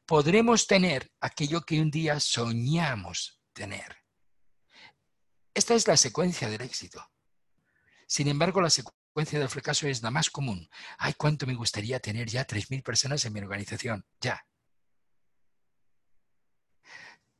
podremos 0.06 0.66
tener 0.66 1.12
aquello 1.20 1.62
que 1.62 1.80
un 1.80 1.90
día 1.90 2.20
soñamos 2.20 3.40
tener. 3.52 3.96
Esta 5.54 5.74
es 5.74 5.86
la 5.86 5.96
secuencia 5.96 6.48
del 6.48 6.62
éxito. 6.62 7.04
Sin 8.06 8.28
embargo, 8.28 8.60
la 8.60 8.70
secuencia 8.70 9.38
del 9.38 9.48
fracaso 9.48 9.88
es 9.88 10.02
la 10.02 10.10
más 10.10 10.30
común. 10.30 10.68
Ay, 10.98 11.14
cuánto 11.14 11.46
me 11.46 11.54
gustaría 11.54 12.00
tener 12.00 12.28
ya 12.28 12.46
3.000 12.46 12.82
personas 12.82 13.24
en 13.24 13.32
mi 13.32 13.40
organización. 13.40 14.06
Ya. 14.20 14.46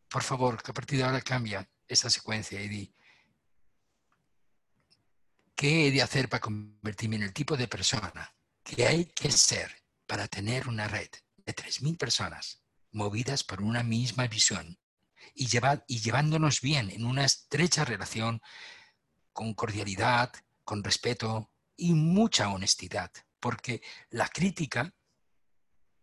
Por 0.09 0.23
favor, 0.23 0.63
que 0.63 0.71
a 0.71 0.75
partir 0.75 0.99
de 0.99 1.05
ahora 1.05 1.21
cambia 1.21 1.69
esa 1.89 2.11
secuencia 2.11 2.61
y 2.61 2.69
di, 2.69 2.95
¿qué 5.55 5.89
he 5.89 5.91
de 5.91 6.03
hacer 6.03 6.29
para 6.29 6.41
convertirme 6.41 7.17
en 7.17 7.23
el 7.23 7.33
tipo 7.33 7.57
de 7.57 7.67
persona 7.67 8.35
que 8.63 8.87
hay 8.87 9.07
que 9.07 9.31
ser 9.31 9.83
para 10.07 10.29
tener 10.29 10.69
una 10.69 10.87
red 10.87 11.09
de 11.37 11.55
3.000 11.55 11.97
personas 11.97 12.63
movidas 12.93 13.43
por 13.43 13.63
una 13.63 13.83
misma 13.83 14.27
visión 14.27 14.79
y, 15.35 15.49
y 15.87 16.01
llevándonos 16.01 16.61
bien 16.61 16.91
en 16.91 17.05
una 17.05 17.25
estrecha 17.25 17.85
relación 17.85 18.41
con 19.33 19.55
cordialidad, 19.55 20.33
con 20.65 20.85
respeto 20.85 21.51
y 21.77 21.93
mucha 21.95 22.51
honestidad? 22.51 23.11
Porque 23.41 23.83
la 24.11 24.29
crítica 24.29 24.93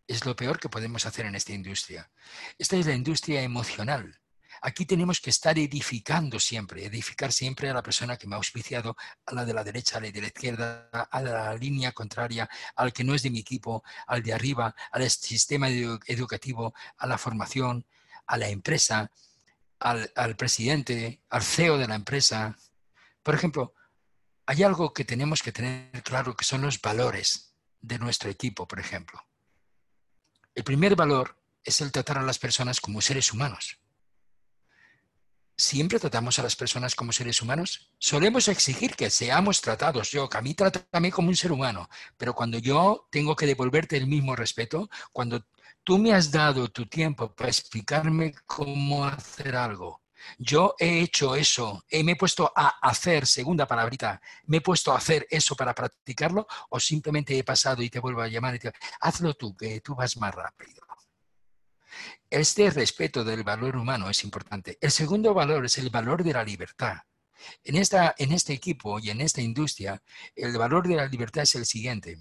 es 0.06 0.24
lo 0.24 0.36
peor 0.36 0.58
que 0.58 0.68
podemos 0.68 1.06
hacer 1.06 1.26
en 1.26 1.34
esta 1.34 1.52
industria. 1.52 2.10
Esta 2.58 2.76
es 2.76 2.86
la 2.86 2.94
industria 2.94 3.42
emocional 3.42 4.20
Aquí 4.62 4.86
tenemos 4.86 5.20
que 5.20 5.30
estar 5.30 5.58
edificando 5.58 6.40
siempre, 6.40 6.84
edificar 6.84 7.32
siempre 7.32 7.68
a 7.68 7.74
la 7.74 7.82
persona 7.82 8.16
que 8.16 8.26
me 8.26 8.34
ha 8.34 8.38
auspiciado, 8.38 8.96
a 9.26 9.34
la 9.34 9.44
de 9.44 9.52
la 9.52 9.64
derecha, 9.64 9.98
a 9.98 10.00
la 10.00 10.10
de 10.10 10.20
la 10.20 10.26
izquierda, 10.28 10.88
a 10.90 11.20
la 11.20 11.54
línea 11.54 11.92
contraria, 11.92 12.48
al 12.74 12.92
que 12.92 13.04
no 13.04 13.14
es 13.14 13.22
de 13.22 13.30
mi 13.30 13.40
equipo, 13.40 13.82
al 14.06 14.22
de 14.22 14.32
arriba, 14.32 14.74
al 14.92 15.08
sistema 15.10 15.68
educativo, 15.68 16.74
a 16.96 17.06
la 17.06 17.18
formación, 17.18 17.86
a 18.26 18.36
la 18.38 18.48
empresa, 18.48 19.10
al, 19.78 20.10
al 20.16 20.36
presidente, 20.36 21.20
al 21.30 21.42
CEO 21.42 21.78
de 21.78 21.88
la 21.88 21.94
empresa. 21.94 22.56
Por 23.22 23.34
ejemplo, 23.34 23.74
hay 24.46 24.62
algo 24.62 24.92
que 24.92 25.04
tenemos 25.04 25.42
que 25.42 25.52
tener 25.52 26.02
claro 26.02 26.34
que 26.34 26.44
son 26.44 26.62
los 26.62 26.80
valores 26.80 27.54
de 27.80 27.98
nuestro 27.98 28.30
equipo, 28.30 28.66
por 28.66 28.80
ejemplo. 28.80 29.22
El 30.54 30.64
primer 30.64 30.96
valor 30.96 31.38
es 31.62 31.80
el 31.80 31.92
tratar 31.92 32.18
a 32.18 32.22
las 32.22 32.38
personas 32.38 32.80
como 32.80 33.02
seres 33.02 33.32
humanos 33.32 33.80
siempre 35.56 35.98
tratamos 35.98 36.38
a 36.38 36.42
las 36.42 36.56
personas 36.56 36.94
como 36.94 37.12
seres 37.12 37.40
humanos. 37.42 37.90
Solemos 37.98 38.48
exigir 38.48 38.94
que 38.94 39.10
seamos 39.10 39.60
tratados. 39.60 40.10
Yo, 40.10 40.28
que 40.28 40.38
a 40.38 40.42
mí 40.42 40.54
trátame 40.54 41.10
como 41.10 41.28
un 41.28 41.36
ser 41.36 41.52
humano, 41.52 41.88
pero 42.16 42.34
cuando 42.34 42.58
yo 42.58 43.08
tengo 43.10 43.34
que 43.36 43.46
devolverte 43.46 43.96
el 43.96 44.06
mismo 44.06 44.36
respeto, 44.36 44.88
cuando 45.12 45.44
tú 45.82 45.98
me 45.98 46.12
has 46.12 46.30
dado 46.30 46.68
tu 46.68 46.86
tiempo 46.86 47.34
para 47.34 47.48
explicarme 47.48 48.34
cómo 48.46 49.04
hacer 49.06 49.56
algo, 49.56 50.02
yo 50.38 50.74
he 50.78 51.00
hecho 51.00 51.36
eso, 51.36 51.84
eh, 51.88 52.02
me 52.02 52.12
he 52.12 52.16
puesto 52.16 52.52
a 52.54 52.78
hacer, 52.82 53.26
segunda 53.26 53.66
palabrita, 53.66 54.20
me 54.46 54.58
he 54.58 54.60
puesto 54.60 54.92
a 54.92 54.98
hacer 54.98 55.26
eso 55.30 55.54
para 55.54 55.74
practicarlo 55.74 56.46
o 56.70 56.80
simplemente 56.80 57.38
he 57.38 57.44
pasado 57.44 57.82
y 57.82 57.90
te 57.90 58.00
vuelvo 58.00 58.22
a 58.22 58.28
llamar 58.28 58.56
y 58.56 58.58
te 58.58 58.72
hazlo 59.00 59.34
tú, 59.34 59.56
que 59.56 59.80
tú 59.80 59.94
vas 59.94 60.16
más 60.16 60.34
rápido. 60.34 60.85
Este 62.30 62.70
respeto 62.70 63.24
del 63.24 63.44
valor 63.44 63.76
humano 63.76 64.10
es 64.10 64.24
importante. 64.24 64.78
El 64.80 64.90
segundo 64.90 65.32
valor 65.34 65.64
es 65.64 65.78
el 65.78 65.90
valor 65.90 66.24
de 66.24 66.32
la 66.32 66.44
libertad. 66.44 66.98
En, 67.62 67.76
esta, 67.76 68.14
en 68.18 68.32
este 68.32 68.52
equipo 68.52 68.98
y 68.98 69.10
en 69.10 69.20
esta 69.20 69.40
industria, 69.40 70.02
el 70.34 70.56
valor 70.56 70.88
de 70.88 70.96
la 70.96 71.06
libertad 71.06 71.42
es 71.42 71.54
el 71.54 71.66
siguiente. 71.66 72.18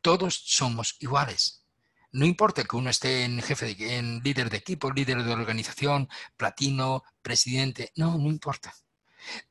Todos 0.00 0.34
somos 0.34 0.96
iguales. 1.00 1.64
No 2.12 2.24
importa 2.24 2.64
que 2.64 2.76
uno 2.76 2.90
esté 2.90 3.24
en 3.24 3.42
jefe, 3.42 3.76
en 3.78 4.20
líder 4.22 4.48
de 4.48 4.56
equipo, 4.56 4.90
líder 4.90 5.22
de 5.22 5.32
organización, 5.32 6.08
platino, 6.36 7.04
presidente. 7.22 7.92
No, 7.96 8.16
no 8.16 8.28
importa. 8.28 8.74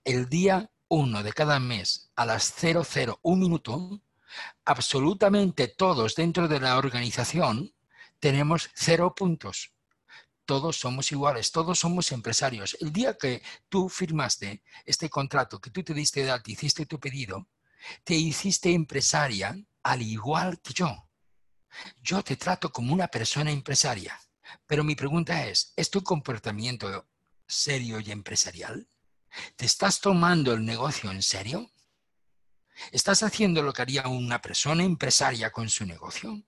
El 0.03 0.27
día 0.29 0.71
uno 0.87 1.23
de 1.23 1.33
cada 1.33 1.59
mes 1.59 2.11
a 2.15 2.25
las 2.25 2.53
00, 2.55 3.19
un 3.21 3.39
minuto, 3.39 4.01
absolutamente 4.65 5.67
todos 5.67 6.15
dentro 6.15 6.47
de 6.47 6.59
la 6.59 6.77
organización 6.77 7.74
tenemos 8.25 8.71
cero 8.73 9.13
puntos. 9.15 9.71
Todos 10.45 10.77
somos 10.77 11.11
iguales, 11.11 11.51
todos 11.51 11.77
somos 11.77 12.11
empresarios. 12.11 12.75
El 12.81 12.91
día 12.91 13.15
que 13.15 13.43
tú 13.69 13.87
firmaste 13.87 14.63
este 14.83 15.11
contrato, 15.11 15.61
que 15.61 15.69
tú 15.69 15.83
te 15.83 15.93
diste 15.93 16.23
de 16.23 16.31
alta, 16.31 16.49
hiciste 16.49 16.87
tu 16.87 16.99
pedido, 16.99 17.47
te 18.03 18.15
hiciste 18.15 18.73
empresaria 18.73 19.55
al 19.83 20.01
igual 20.01 20.59
que 20.59 20.73
yo. 20.73 21.07
Yo 22.01 22.23
te 22.23 22.35
trato 22.35 22.71
como 22.71 22.95
una 22.95 23.09
persona 23.09 23.51
empresaria. 23.51 24.19
Pero 24.65 24.83
mi 24.83 24.95
pregunta 24.95 25.45
es, 25.45 25.71
¿es 25.75 25.91
tu 25.91 26.01
comportamiento 26.01 27.07
serio 27.47 27.99
y 27.99 28.09
empresarial? 28.09 28.87
¿Te 29.55 29.67
estás 29.67 30.01
tomando 30.01 30.51
el 30.53 30.65
negocio 30.65 31.11
en 31.11 31.21
serio? 31.21 31.69
¿Estás 32.91 33.21
haciendo 33.21 33.61
lo 33.61 33.71
que 33.71 33.83
haría 33.83 34.07
una 34.07 34.41
persona 34.41 34.83
empresaria 34.83 35.51
con 35.51 35.69
su 35.69 35.85
negocio? 35.85 36.43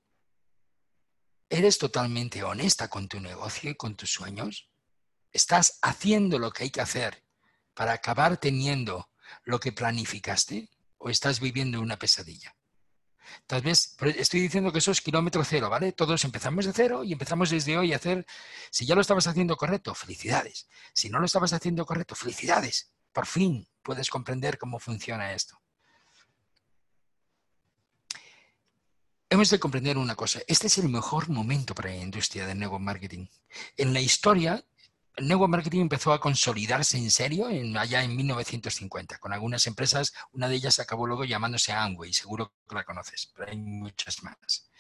¿Eres 1.50 1.78
totalmente 1.78 2.44
honesta 2.44 2.90
con 2.90 3.08
tu 3.08 3.22
negocio 3.22 3.72
y 3.72 3.76
con 3.76 3.96
tus 3.96 4.12
sueños? 4.12 4.70
¿Estás 5.32 5.80
haciendo 5.82 6.40
lo 6.40 6.52
que 6.52 6.64
hay 6.64 6.72
que 6.72 6.82
hacer 6.82 7.24
para 7.74 7.94
acabar 7.94 8.38
teniendo 8.38 9.10
lo 9.46 9.60
que 9.60 9.72
planificaste? 9.72 10.70
¿O 10.98 11.10
estás 11.10 11.40
viviendo 11.40 11.80
una 11.80 11.98
pesadilla? 11.98 12.54
Tal 13.46 13.62
vez 13.62 13.96
estoy 14.18 14.42
diciendo 14.42 14.74
que 14.74 14.80
eso 14.80 14.92
es 14.92 15.02
kilómetro 15.02 15.44
cero, 15.46 15.70
¿vale? 15.70 15.94
Todos 15.94 16.26
empezamos 16.26 16.66
de 16.66 16.74
cero 16.74 17.04
y 17.04 17.14
empezamos 17.14 17.50
desde 17.50 17.78
hoy 17.78 17.94
a 17.94 17.98
hacer, 17.98 18.26
si 18.72 18.86
ya 18.86 18.96
lo 18.96 19.02
estabas 19.02 19.28
haciendo 19.28 19.56
correcto, 19.56 19.94
felicidades. 19.94 20.68
Si 20.94 21.10
no 21.10 21.20
lo 21.20 21.26
estabas 21.26 21.54
haciendo 21.54 21.86
correcto, 21.86 22.16
felicidades. 22.16 22.92
Por 23.14 23.26
fin 23.26 23.70
puedes 23.84 24.10
comprender 24.10 24.58
cómo 24.58 24.80
funciona 24.80 25.34
esto. 25.34 25.62
Hemos 29.30 29.50
de 29.50 29.60
comprender 29.60 29.98
una 29.98 30.16
cosa, 30.16 30.40
este 30.48 30.68
es 30.68 30.78
el 30.78 30.88
mejor 30.88 31.28
momento 31.28 31.76
para 31.76 31.90
la 31.90 31.98
industria 31.98 32.48
del 32.48 32.60
network 32.60 32.82
marketing. 32.82 33.28
En 33.76 33.94
la 33.94 34.00
historia, 34.00 34.64
el 35.18 35.28
network 35.28 35.52
marketing 35.52 35.82
empezó 35.82 36.14
a 36.14 36.20
consolidarse 36.22 36.98
en 36.98 37.12
serio 37.12 37.50
en, 37.50 37.76
allá 37.76 38.04
en 38.04 38.16
1950, 38.16 39.18
con 39.20 39.34
algunas 39.34 39.68
empresas, 39.68 40.14
una 40.32 40.48
de 40.48 40.56
ellas 40.56 40.80
acabó 40.80 41.06
luego 41.06 41.26
llamándose 41.26 41.74
Amway, 41.74 42.14
seguro 42.14 42.54
que 42.70 42.76
la 42.76 42.86
conoces, 42.86 43.30
pero 43.36 43.52
hay 43.52 43.58
muchas 43.58 44.24
más. 44.24 44.72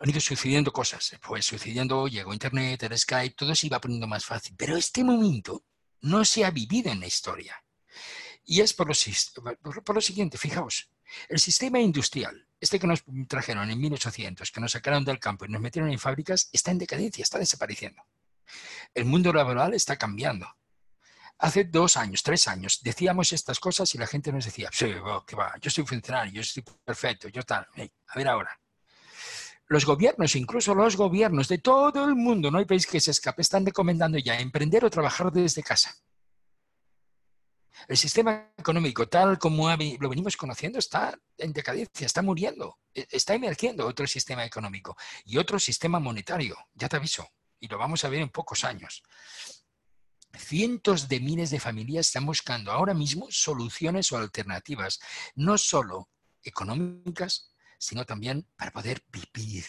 Han 0.00 0.10
ido 0.10 0.20
sucediendo 0.20 0.72
cosas, 0.72 1.16
pues 1.24 1.46
sucediendo, 1.46 2.08
llegó 2.08 2.32
Internet, 2.32 2.82
el 2.82 2.98
Skype, 2.98 3.36
todo 3.36 3.54
se 3.54 3.68
iba 3.68 3.80
poniendo 3.80 4.08
más 4.08 4.24
fácil, 4.24 4.56
pero 4.58 4.76
este 4.76 5.04
momento 5.04 5.62
no 6.00 6.24
se 6.24 6.44
ha 6.44 6.50
vivido 6.50 6.90
en 6.90 6.98
la 6.98 7.06
historia. 7.06 7.62
Y 8.44 8.62
es 8.62 8.74
por 8.74 8.88
lo, 8.88 9.82
por 9.84 9.94
lo 9.94 10.00
siguiente, 10.00 10.38
fijaos, 10.38 10.90
el 11.28 11.38
sistema 11.38 11.78
industrial, 11.78 12.47
este 12.60 12.78
que 12.78 12.86
nos 12.86 13.04
trajeron 13.28 13.70
en 13.70 13.80
1800, 13.80 14.50
que 14.50 14.60
nos 14.60 14.72
sacaron 14.72 15.04
del 15.04 15.18
campo 15.18 15.44
y 15.44 15.48
nos 15.48 15.60
metieron 15.60 15.90
en 15.90 15.98
fábricas, 15.98 16.48
está 16.52 16.70
en 16.70 16.78
decadencia, 16.78 17.22
está 17.22 17.38
desapareciendo. 17.38 18.02
El 18.94 19.04
mundo 19.04 19.32
laboral 19.32 19.74
está 19.74 19.96
cambiando. 19.96 20.46
Hace 21.38 21.64
dos 21.64 21.96
años, 21.96 22.22
tres 22.24 22.48
años, 22.48 22.80
decíamos 22.82 23.32
estas 23.32 23.60
cosas 23.60 23.94
y 23.94 23.98
la 23.98 24.08
gente 24.08 24.32
nos 24.32 24.44
decía, 24.44 24.70
sí, 24.72 24.92
que 25.26 25.36
va, 25.36 25.54
yo 25.60 25.70
soy 25.70 25.86
funcionario, 25.86 26.32
yo 26.32 26.40
estoy 26.40 26.64
perfecto, 26.84 27.28
yo 27.28 27.42
tal. 27.44 27.66
a 28.08 28.18
ver 28.18 28.28
ahora. 28.28 28.58
Los 29.68 29.84
gobiernos, 29.84 30.34
incluso 30.34 30.74
los 30.74 30.96
gobiernos 30.96 31.46
de 31.46 31.58
todo 31.58 32.06
el 32.06 32.16
mundo, 32.16 32.50
no 32.50 32.58
hay 32.58 32.64
país 32.64 32.86
que 32.86 33.00
se 33.00 33.12
escape, 33.12 33.42
están 33.42 33.64
recomendando 33.64 34.18
ya 34.18 34.40
emprender 34.40 34.84
o 34.84 34.90
trabajar 34.90 35.30
desde 35.30 35.62
casa. 35.62 35.94
El 37.86 37.96
sistema 37.96 38.50
económico, 38.56 39.08
tal 39.08 39.38
como 39.38 39.68
lo 39.68 40.08
venimos 40.08 40.36
conociendo, 40.36 40.78
está 40.78 41.18
en 41.36 41.52
decadencia, 41.52 42.06
está 42.06 42.22
muriendo, 42.22 42.78
e, 42.94 43.06
está 43.10 43.34
emergiendo 43.34 43.86
otro 43.86 44.06
sistema 44.06 44.44
económico 44.44 44.96
y 45.24 45.38
otro 45.38 45.58
sistema 45.58 46.00
monetario, 46.00 46.56
ya 46.74 46.88
te 46.88 46.96
aviso, 46.96 47.28
y 47.60 47.68
lo 47.68 47.78
vamos 47.78 48.04
a 48.04 48.08
ver 48.08 48.20
en 48.20 48.30
pocos 48.30 48.64
años. 48.64 49.02
cientos 50.36 51.08
de 51.08 51.20
miles 51.20 51.50
de 51.50 51.58
familias 51.58 52.06
están 52.08 52.26
buscando 52.26 52.70
ahora 52.70 52.94
mismo 52.94 53.26
soluciones 53.30 54.12
o 54.12 54.18
alternativas, 54.18 55.00
no 55.34 55.56
solo 55.58 56.10
económicas, 56.42 57.54
sino 57.78 58.04
también 58.04 58.46
para 58.56 58.70
poder 58.70 59.04
vivir. 59.10 59.64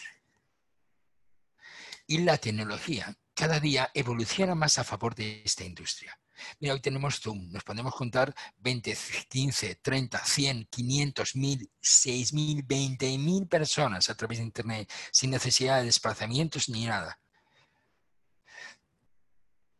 Y 2.06 2.18
la 2.18 2.38
tecnología 2.38 3.16
cada 3.34 3.58
día 3.58 3.90
evoluciona 3.94 4.54
más 4.54 4.78
a 4.78 4.84
favor 4.84 5.14
de 5.14 5.42
esta 5.44 5.64
industria. 5.64 6.19
Mira, 6.58 6.74
hoy 6.74 6.80
tenemos 6.80 7.20
Zoom, 7.20 7.50
nos 7.50 7.64
podemos 7.64 7.92
juntar 7.94 8.34
20, 8.58 8.96
15, 9.28 9.74
30, 9.76 10.24
100, 10.24 10.66
500, 10.70 11.36
1000, 11.36 11.70
6000, 11.80 12.66
20.000 12.66 13.48
personas 13.48 14.10
a 14.10 14.14
través 14.14 14.38
de 14.38 14.44
Internet 14.44 14.90
sin 15.12 15.30
necesidad 15.30 15.78
de 15.78 15.84
desplazamientos 15.86 16.68
ni 16.68 16.86
nada. 16.86 17.18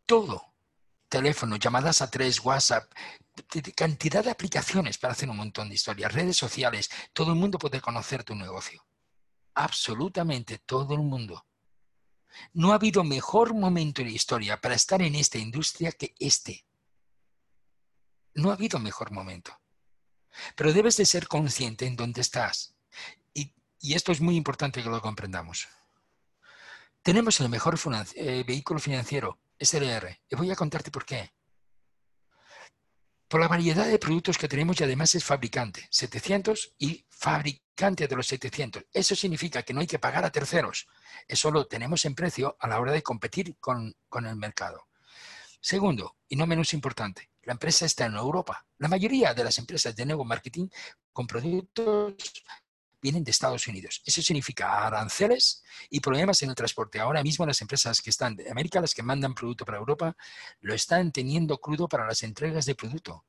Todo, 0.07 0.51
teléfono, 1.09 1.57
llamadas 1.57 2.03
a 2.03 2.11
tres, 2.11 2.41
WhatsApp, 2.45 2.91
cantidad 3.77 4.25
de 4.25 4.31
aplicaciones 4.31 4.99
para 4.99 5.13
hacer 5.13 5.29
un 5.29 5.37
montón 5.37 5.69
de 5.69 5.75
historias, 5.75 6.13
redes 6.13 6.37
sociales, 6.37 6.91
todo 7.13 7.33
el 7.33 7.39
mundo 7.39 7.59
puede 7.59 7.81
conocer 7.81 8.25
tu 8.25 8.35
negocio. 8.35 8.85
Absolutamente 9.55 10.59
todo 10.59 10.95
el 10.95 11.01
mundo. 11.01 11.45
No 12.53 12.73
ha 12.73 12.77
habido 12.77 13.05
mejor 13.05 13.55
momento 13.55 14.03
en 14.03 14.09
la 14.09 14.15
historia 14.15 14.61
para 14.61 14.75
estar 14.75 15.03
en 15.03 15.15
esta 15.15 15.39
industria 15.39 15.93
que 15.93 16.15
este. 16.19 16.65
No 18.35 18.51
ha 18.51 18.55
habido 18.55 18.79
mejor 18.79 19.11
momento. 19.11 19.59
Pero 20.55 20.73
debes 20.73 20.97
de 20.97 21.07
ser 21.07 21.27
consciente 21.29 21.87
en 21.87 21.97
dónde 21.97 22.21
estás. 22.21 22.75
Y, 23.35 23.53
esto 23.95 24.13
es 24.13 24.21
muy 24.21 24.37
importante 24.37 24.83
que 24.83 24.89
lo 24.89 25.01
comprendamos. 25.01 25.69
Tenemos 27.03 27.41
el 27.41 27.49
mejor 27.49 27.79
eh, 28.15 28.45
vehículo 28.47 28.79
financiero, 28.79 29.39
SLR. 29.59 30.21
Y 30.29 30.37
voy 30.37 30.51
a 30.51 30.57
contarte 30.57 30.91
por 30.91 31.05
qué 31.05 31.33
por 33.31 33.41
la 33.41 33.47
variedad 33.47 33.87
de 33.87 34.01
productos 34.01 34.37
que 34.37 34.49
tenemos 34.49 34.81
y 34.81 34.85
además 34.85 35.15
es 35.15 35.25
fabricante, 35.25 35.87
700 35.93 36.75
y 36.79 37.07
fabricante 37.09 38.09
de 38.09 38.17
los 38.17 38.27
700. 38.27 38.87
Eso 38.93 39.15
significa 39.15 39.63
que 39.63 39.73
no 39.73 39.81
hay 39.81 39.87
que 39.87 40.01
pagar 40.01 40.25
a 40.25 40.33
terceros, 40.33 40.89
eso 41.29 41.53
lo 41.53 41.69
tenemos 41.69 42.05
en 42.07 42.17
precio 42.17 42.57
a 42.59 42.67
la 42.67 42.81
hora 42.81 42.91
de 42.91 43.05
competir 43.05 43.57
con, 43.61 43.95
con 44.09 44.27
el 44.27 44.35
mercado. 44.35 44.89
Segundo, 45.61 46.17
y 46.29 46.35
no 46.35 46.49
menos 46.49 46.75
importante, 46.75 47.31
la 47.43 47.53
empresa 47.53 47.87
está 47.87 48.07
en 48.07 48.17
Europa. 48.17 48.67
La 48.79 48.89
mayoría 48.89 49.33
de 49.33 49.45
las 49.45 49.59
empresas 49.59 49.95
de 49.95 50.07
nuevo 50.07 50.25
marketing 50.25 50.67
con 51.13 51.29
productos 51.29 52.15
vienen 53.01 53.25
de 53.25 53.31
Estados 53.31 53.67
Unidos. 53.67 54.03
Eso 54.05 54.23
significa 54.23 54.87
aranceles 54.87 55.63
y 55.89 56.01
problemas 56.01 56.43
en 56.43 56.51
el 56.51 56.55
transporte. 56.55 57.01
Ahora 57.01 57.23
mismo 57.23 57.47
las 57.47 57.61
empresas 57.61 58.01
que 58.01 58.11
están 58.11 58.37
de 58.37 58.51
América, 58.51 58.81
las 58.81 58.95
que 58.95 59.03
mandan 59.03 59.35
producto 59.35 59.65
para 59.65 59.79
Europa, 59.79 60.17
lo 60.61 60.75
están 60.75 61.13
teniendo 61.13 61.59
crudo 61.59 61.89
para 61.89 62.07
las 62.07 62.23
entregas 62.23 62.67
de 62.67 62.75
producto. 62.75 63.25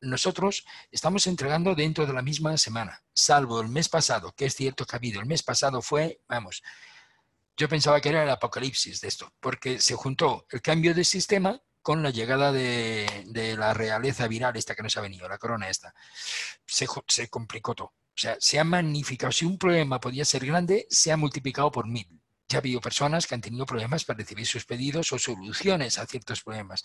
Nosotros 0.00 0.64
estamos 0.90 1.26
entregando 1.26 1.74
dentro 1.74 2.06
de 2.06 2.12
la 2.12 2.22
misma 2.22 2.56
semana, 2.56 3.02
salvo 3.12 3.60
el 3.60 3.68
mes 3.68 3.88
pasado, 3.88 4.32
que 4.32 4.46
es 4.46 4.54
cierto 4.54 4.86
que 4.86 4.94
ha 4.94 4.98
habido. 4.98 5.20
El 5.20 5.26
mes 5.26 5.42
pasado 5.42 5.82
fue, 5.82 6.20
vamos, 6.28 6.62
yo 7.56 7.68
pensaba 7.68 8.00
que 8.00 8.10
era 8.10 8.22
el 8.22 8.30
apocalipsis 8.30 9.00
de 9.00 9.08
esto, 9.08 9.32
porque 9.40 9.80
se 9.80 9.94
juntó 9.94 10.46
el 10.50 10.62
cambio 10.62 10.94
de 10.94 11.04
sistema 11.04 11.60
con 11.82 12.02
la 12.02 12.10
llegada 12.10 12.52
de, 12.52 13.54
la 13.56 13.74
realeza 13.74 14.28
viral 14.28 14.56
esta 14.56 14.74
que 14.74 14.82
nos 14.82 14.96
ha 14.96 15.00
venido, 15.00 15.28
la 15.28 15.38
corona 15.38 15.68
esta. 15.68 15.94
Se, 16.66 16.86
complicó 17.28 17.74
todo. 17.74 17.94
O 18.18 18.20
sea, 18.20 18.36
se 18.40 18.58
ha 18.58 18.64
magnificado. 18.64 19.30
Si 19.30 19.44
un 19.44 19.56
problema 19.56 20.00
podía 20.00 20.24
ser 20.24 20.44
grande, 20.44 20.88
se 20.90 21.12
ha 21.12 21.16
multiplicado 21.16 21.70
por 21.70 21.86
mil. 21.86 22.20
Ya 22.48 22.58
ha 22.58 22.60
habido 22.60 22.80
personas 22.80 23.28
que 23.28 23.36
han 23.36 23.40
tenido 23.40 23.64
problemas 23.64 24.04
para 24.04 24.18
recibir 24.18 24.44
sus 24.44 24.64
pedidos 24.64 25.12
o 25.12 25.20
soluciones 25.20 26.00
a 26.00 26.06
ciertos 26.06 26.42
problemas. 26.42 26.82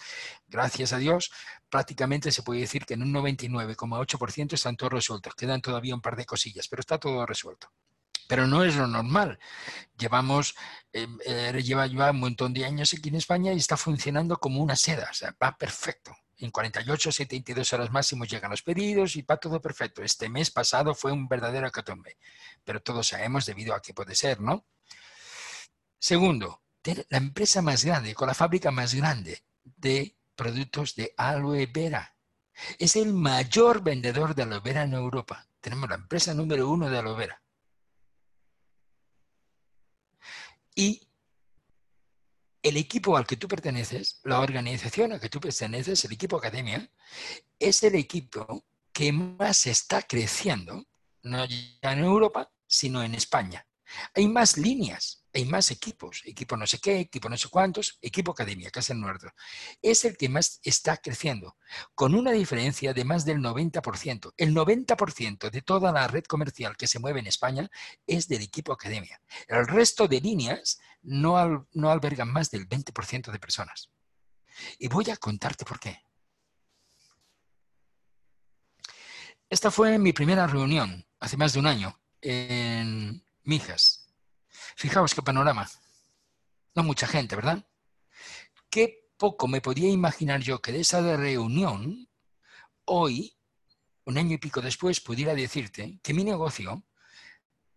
Gracias 0.47 0.93
a 0.93 0.99
Dios, 0.99 1.31
prácticamente 1.71 2.31
se 2.31 2.43
puede 2.43 2.59
decir 2.59 2.85
que 2.85 2.93
en 2.93 3.01
un 3.01 3.11
99,8% 3.13 4.53
están 4.53 4.77
todos 4.77 4.93
resueltos. 4.93 5.33
Quedan 5.33 5.59
todavía 5.59 5.95
un 5.95 6.01
par 6.01 6.15
de 6.15 6.25
cosillas, 6.25 6.67
pero 6.67 6.81
está 6.81 6.99
todo 6.99 7.25
resuelto. 7.25 7.71
Pero 8.27 8.45
no 8.45 8.63
es 8.63 8.75
lo 8.75 8.85
normal. 8.85 9.39
Llevamos, 9.97 10.53
eh, 10.91 11.07
eh, 11.25 11.63
lleva, 11.63 11.87
lleva 11.87 12.11
un 12.11 12.19
montón 12.19 12.53
de 12.53 12.65
años 12.65 12.93
aquí 12.93 13.09
en 13.09 13.15
España 13.15 13.53
y 13.53 13.57
está 13.57 13.75
funcionando 13.75 14.37
como 14.37 14.61
una 14.61 14.75
seda. 14.75 15.07
O 15.09 15.15
sea, 15.15 15.35
va 15.41 15.57
perfecto 15.57 16.15
en 16.45 16.51
48, 16.51 17.11
72 17.11 17.73
horas 17.73 17.91
máximo 17.91 18.25
llegan 18.25 18.51
los 18.51 18.61
pedidos 18.61 19.15
y 19.15 19.21
va 19.21 19.37
todo 19.37 19.61
perfecto. 19.61 20.03
Este 20.03 20.29
mes 20.29 20.51
pasado 20.51 20.93
fue 20.93 21.11
un 21.11 21.27
verdadero 21.27 21.67
hecatombe, 21.67 22.17
pero 22.63 22.81
todos 22.81 23.07
sabemos 23.07 23.45
debido 23.45 23.73
a 23.73 23.81
qué 23.81 23.93
puede 23.93 24.13
ser, 24.15 24.41
¿no? 24.41 24.65
Segundo, 25.97 26.61
la 26.83 27.17
empresa 27.17 27.61
más 27.61 27.85
grande, 27.85 28.13
con 28.13 28.27
la 28.27 28.33
fábrica 28.33 28.71
más 28.71 28.93
grande 28.93 29.43
de 29.63 30.17
productos 30.35 30.95
de 30.95 31.13
aloe 31.15 31.65
vera. 31.67 32.17
Es 32.77 32.97
el 32.97 33.13
mayor 33.13 33.81
vendedor 33.81 34.35
de 34.35 34.43
aloe 34.43 34.59
vera 34.59 34.83
en 34.83 34.93
Europa. 34.93 35.47
Tenemos 35.61 35.89
la 35.89 35.95
empresa 35.95 36.33
número 36.33 36.69
uno 36.69 36.89
de 36.89 36.97
aloe 36.97 37.15
vera. 37.15 37.41
Y 40.75 41.07
el 42.63 42.77
equipo 42.77 43.17
al 43.17 43.27
que 43.27 43.35
tú 43.35 43.47
perteneces, 43.47 44.21
la 44.23 44.39
organización 44.39 45.11
a 45.11 45.19
que 45.19 45.29
tú 45.29 45.39
perteneces, 45.39 46.05
el 46.05 46.13
equipo 46.13 46.37
academia, 46.37 46.89
es 47.59 47.83
el 47.83 47.95
equipo 47.95 48.65
que 48.93 49.11
más 49.11 49.67
está 49.67 50.01
creciendo, 50.03 50.85
no 51.23 51.45
ya 51.45 51.91
en 51.91 51.99
Europa, 51.99 52.49
sino 52.65 53.03
en 53.03 53.15
España. 53.15 53.67
Hay 54.15 54.27
más 54.27 54.57
líneas 54.57 55.22
hay 55.33 55.45
más 55.45 55.71
equipos, 55.71 56.21
equipo 56.25 56.55
no 56.55 56.67
sé 56.67 56.79
qué, 56.79 56.99
equipo 56.99 57.27
no 57.27 57.37
sé 57.37 57.49
cuántos, 57.49 57.97
equipo 58.01 58.31
academia, 58.31 58.69
que 58.69 58.79
es 58.79 58.89
el 58.91 58.99
nuestro. 58.99 59.33
Es 59.81 60.05
el 60.05 60.15
que 60.15 60.29
más 60.29 60.59
está 60.63 60.97
creciendo, 60.97 61.57
con 61.95 62.13
una 62.13 62.31
diferencia 62.31 62.93
de 62.93 63.03
más 63.03 63.25
del 63.25 63.39
90%. 63.39 64.33
El 64.37 64.53
90% 64.53 65.49
de 65.49 65.61
toda 65.61 65.91
la 65.91 66.07
red 66.07 66.23
comercial 66.25 66.77
que 66.77 66.87
se 66.87 66.99
mueve 66.99 67.19
en 67.19 67.27
España 67.27 67.69
es 68.05 68.27
del 68.27 68.43
equipo 68.43 68.73
academia. 68.73 69.19
El 69.47 69.67
resto 69.67 70.07
de 70.07 70.21
líneas 70.21 70.79
no, 71.01 71.67
no 71.73 71.89
albergan 71.89 72.31
más 72.31 72.51
del 72.51 72.67
20% 72.69 73.31
de 73.31 73.39
personas. 73.39 73.89
Y 74.77 74.87
voy 74.87 75.09
a 75.09 75.17
contarte 75.17 75.65
por 75.65 75.79
qué. 75.79 76.03
Esta 79.49 79.71
fue 79.71 79.97
mi 79.97 80.13
primera 80.13 80.47
reunión 80.47 81.05
hace 81.19 81.37
más 81.37 81.53
de 81.53 81.59
un 81.59 81.67
año 81.67 81.99
en 82.21 83.23
Mijas, 83.43 84.02
Fijaos 84.75 85.13
qué 85.13 85.21
panorama. 85.21 85.69
No 86.75 86.83
mucha 86.83 87.07
gente, 87.07 87.35
¿verdad? 87.35 87.65
Qué 88.69 89.09
poco 89.17 89.47
me 89.47 89.61
podía 89.61 89.89
imaginar 89.89 90.41
yo 90.41 90.61
que 90.61 90.71
de 90.71 90.81
esa 90.81 91.15
reunión, 91.15 92.09
hoy, 92.85 93.37
un 94.05 94.17
año 94.17 94.33
y 94.33 94.37
pico 94.37 94.61
después, 94.61 94.99
pudiera 94.99 95.35
decirte 95.35 95.99
que 96.01 96.13
mi 96.13 96.23
negocio 96.23 96.83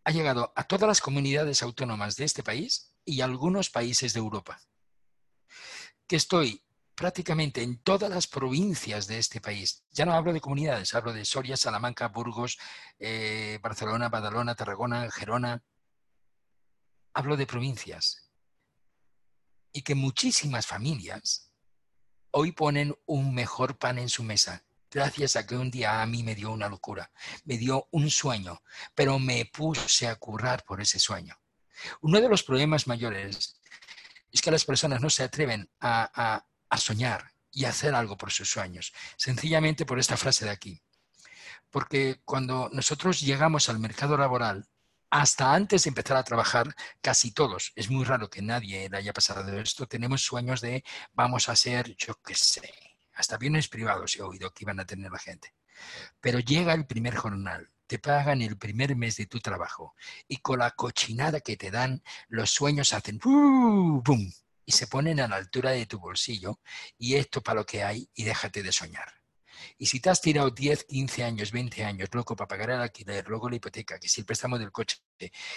ha 0.04 0.10
llegado 0.10 0.52
a 0.56 0.64
todas 0.64 0.88
las 0.88 1.00
comunidades 1.00 1.62
autónomas 1.62 2.16
de 2.16 2.24
este 2.24 2.42
país 2.42 2.94
y 3.04 3.20
a 3.20 3.24
algunos 3.24 3.70
países 3.70 4.12
de 4.12 4.20
Europa. 4.20 4.60
Que 6.06 6.16
estoy 6.16 6.64
prácticamente 6.94 7.62
en 7.62 7.78
todas 7.78 8.10
las 8.10 8.26
provincias 8.26 9.06
de 9.06 9.18
este 9.18 9.40
país. 9.40 9.84
Ya 9.90 10.06
no 10.06 10.14
hablo 10.14 10.32
de 10.32 10.40
comunidades, 10.40 10.94
hablo 10.94 11.12
de 11.12 11.24
Soria, 11.24 11.56
Salamanca, 11.56 12.08
Burgos, 12.08 12.58
eh, 12.98 13.58
Barcelona, 13.62 14.08
Badalona, 14.08 14.54
Tarragona, 14.54 15.10
Gerona, 15.10 15.62
hablo 17.16 17.38
de 17.38 17.46
provincias, 17.46 18.30
y 19.72 19.80
que 19.80 19.94
muchísimas 19.94 20.66
familias 20.66 21.50
hoy 22.30 22.52
ponen 22.52 22.94
un 23.06 23.34
mejor 23.34 23.78
pan 23.78 23.98
en 23.98 24.10
su 24.10 24.22
mesa, 24.22 24.66
gracias 24.90 25.34
a 25.34 25.46
que 25.46 25.56
un 25.56 25.70
día 25.70 26.02
a 26.02 26.06
mí 26.06 26.22
me 26.22 26.34
dio 26.34 26.50
una 26.52 26.68
locura, 26.68 27.10
me 27.46 27.56
dio 27.56 27.88
un 27.90 28.10
sueño, 28.10 28.62
pero 28.94 29.18
me 29.18 29.46
puse 29.46 30.08
a 30.08 30.16
currar 30.16 30.62
por 30.66 30.82
ese 30.82 30.98
sueño. 30.98 31.34
Uno 32.02 32.20
de 32.20 32.28
los 32.28 32.42
problemas 32.42 32.86
mayores 32.86 33.62
es 34.30 34.42
que 34.42 34.50
las 34.50 34.66
personas 34.66 35.00
no 35.00 35.08
se 35.08 35.22
atreven 35.22 35.70
a, 35.80 36.44
a 36.68 36.78
soñar 36.78 37.32
y 37.50 37.64
hacer 37.64 37.94
algo 37.94 38.18
por 38.18 38.30
sus 38.30 38.50
sueños, 38.50 38.92
sencillamente 39.16 39.86
por 39.86 39.98
esta 39.98 40.18
frase 40.18 40.44
de 40.44 40.50
aquí. 40.50 40.82
Porque 41.70 42.20
cuando 42.26 42.68
nosotros 42.74 43.22
llegamos 43.22 43.70
al 43.70 43.78
mercado 43.78 44.18
laboral, 44.18 44.68
hasta 45.20 45.54
antes 45.54 45.84
de 45.84 45.88
empezar 45.88 46.18
a 46.18 46.24
trabajar, 46.24 46.74
casi 47.00 47.32
todos, 47.32 47.72
es 47.74 47.90
muy 47.90 48.04
raro 48.04 48.28
que 48.28 48.42
nadie 48.42 48.90
le 48.90 48.98
haya 48.98 49.14
pasado 49.14 49.58
esto, 49.58 49.86
tenemos 49.86 50.22
sueños 50.22 50.60
de 50.60 50.84
vamos 51.14 51.48
a 51.48 51.56
ser, 51.56 51.96
yo 51.96 52.20
qué 52.22 52.34
sé, 52.34 52.70
hasta 53.14 53.38
bienes 53.38 53.68
privados 53.68 54.16
he 54.16 54.22
oído 54.22 54.52
que 54.52 54.64
iban 54.64 54.78
a 54.78 54.84
tener 54.84 55.10
la 55.10 55.18
gente. 55.18 55.54
Pero 56.20 56.38
llega 56.38 56.74
el 56.74 56.86
primer 56.86 57.16
jornal, 57.16 57.70
te 57.86 57.98
pagan 57.98 58.42
el 58.42 58.58
primer 58.58 58.94
mes 58.94 59.16
de 59.16 59.24
tu 59.24 59.40
trabajo 59.40 59.94
y 60.28 60.36
con 60.36 60.58
la 60.58 60.72
cochinada 60.72 61.40
que 61.40 61.56
te 61.56 61.70
dan, 61.70 62.02
los 62.28 62.50
sueños 62.50 62.92
hacen 62.92 63.18
¡boom! 63.18 64.30
y 64.66 64.72
se 64.72 64.86
ponen 64.86 65.20
a 65.20 65.28
la 65.28 65.36
altura 65.36 65.70
de 65.70 65.86
tu 65.86 65.98
bolsillo 65.98 66.60
y 66.98 67.14
esto 67.14 67.42
para 67.42 67.60
lo 67.60 67.64
que 67.64 67.82
hay 67.82 68.10
y 68.14 68.24
déjate 68.24 68.62
de 68.62 68.72
soñar. 68.72 69.15
Y 69.78 69.86
si 69.86 70.00
te 70.00 70.10
has 70.10 70.20
tirado 70.20 70.50
10, 70.50 70.84
15 70.84 71.24
años, 71.24 71.52
20 71.52 71.84
años, 71.84 72.08
loco, 72.12 72.36
para 72.36 72.48
pagar 72.48 72.70
el 72.70 72.80
alquiler, 72.80 73.26
luego 73.28 73.48
la 73.48 73.56
hipoteca, 73.56 73.98
que 73.98 74.08
si 74.08 74.20
el 74.20 74.26
préstamo 74.26 74.58
del 74.58 74.72
coche, 74.72 74.98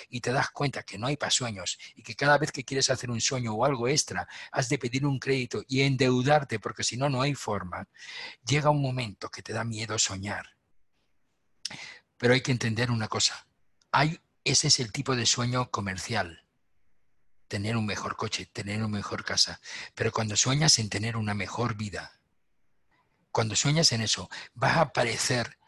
y 0.10 0.22
te 0.22 0.32
das 0.32 0.50
cuenta 0.52 0.84
que 0.84 0.98
no 0.98 1.08
hay 1.08 1.18
para 1.18 1.32
sueños 1.32 1.78
y 1.96 2.04
que 2.04 2.16
cada 2.16 2.38
vez 2.38 2.52
que 2.52 2.64
quieres 2.64 2.90
hacer 2.90 3.10
un 3.12 3.22
sueño 3.22 3.54
o 3.54 3.66
algo 3.66 3.88
extra, 3.88 4.28
has 4.52 4.70
de 4.70 4.78
pedir 4.78 5.06
un 5.06 5.20
crédito 5.20 5.64
y 5.68 5.82
endeudarte 5.82 6.60
porque 6.60 6.84
si 6.84 6.98
no, 6.98 7.10
no 7.10 7.22
hay 7.22 7.36
forma, 7.36 7.88
llega 8.46 8.70
un 8.70 8.82
momento 8.82 9.30
que 9.30 9.42
te 9.42 9.54
da 9.54 9.64
miedo 9.64 9.98
soñar. 9.98 10.46
Pero 12.18 12.34
hay 12.34 12.42
que 12.42 12.52
entender 12.52 12.92
una 12.92 13.08
cosa. 13.08 13.48
Hay, 13.92 14.20
ese 14.44 14.68
es 14.68 14.80
el 14.80 14.92
tipo 14.92 15.16
de 15.16 15.26
sueño 15.26 15.72
comercial 15.72 16.46
tener 17.50 17.76
un 17.76 17.86
mejor 17.86 18.16
coche, 18.16 18.46
tener 18.46 18.78
una 18.78 18.88
mejor 18.88 19.26
casa. 19.26 19.60
Pero 19.96 20.12
cuando 20.12 20.38
sueñas 20.38 20.80
en 20.80 20.88
tener 20.88 21.18
una 21.18 21.34
mejor 21.34 21.76
vida, 21.76 22.19
cuando 23.32 23.56
sueñas 23.56 23.92
en 23.92 24.02
eso, 24.02 24.30
va 24.62 24.74
a 24.74 24.82
aparecer 24.82 25.60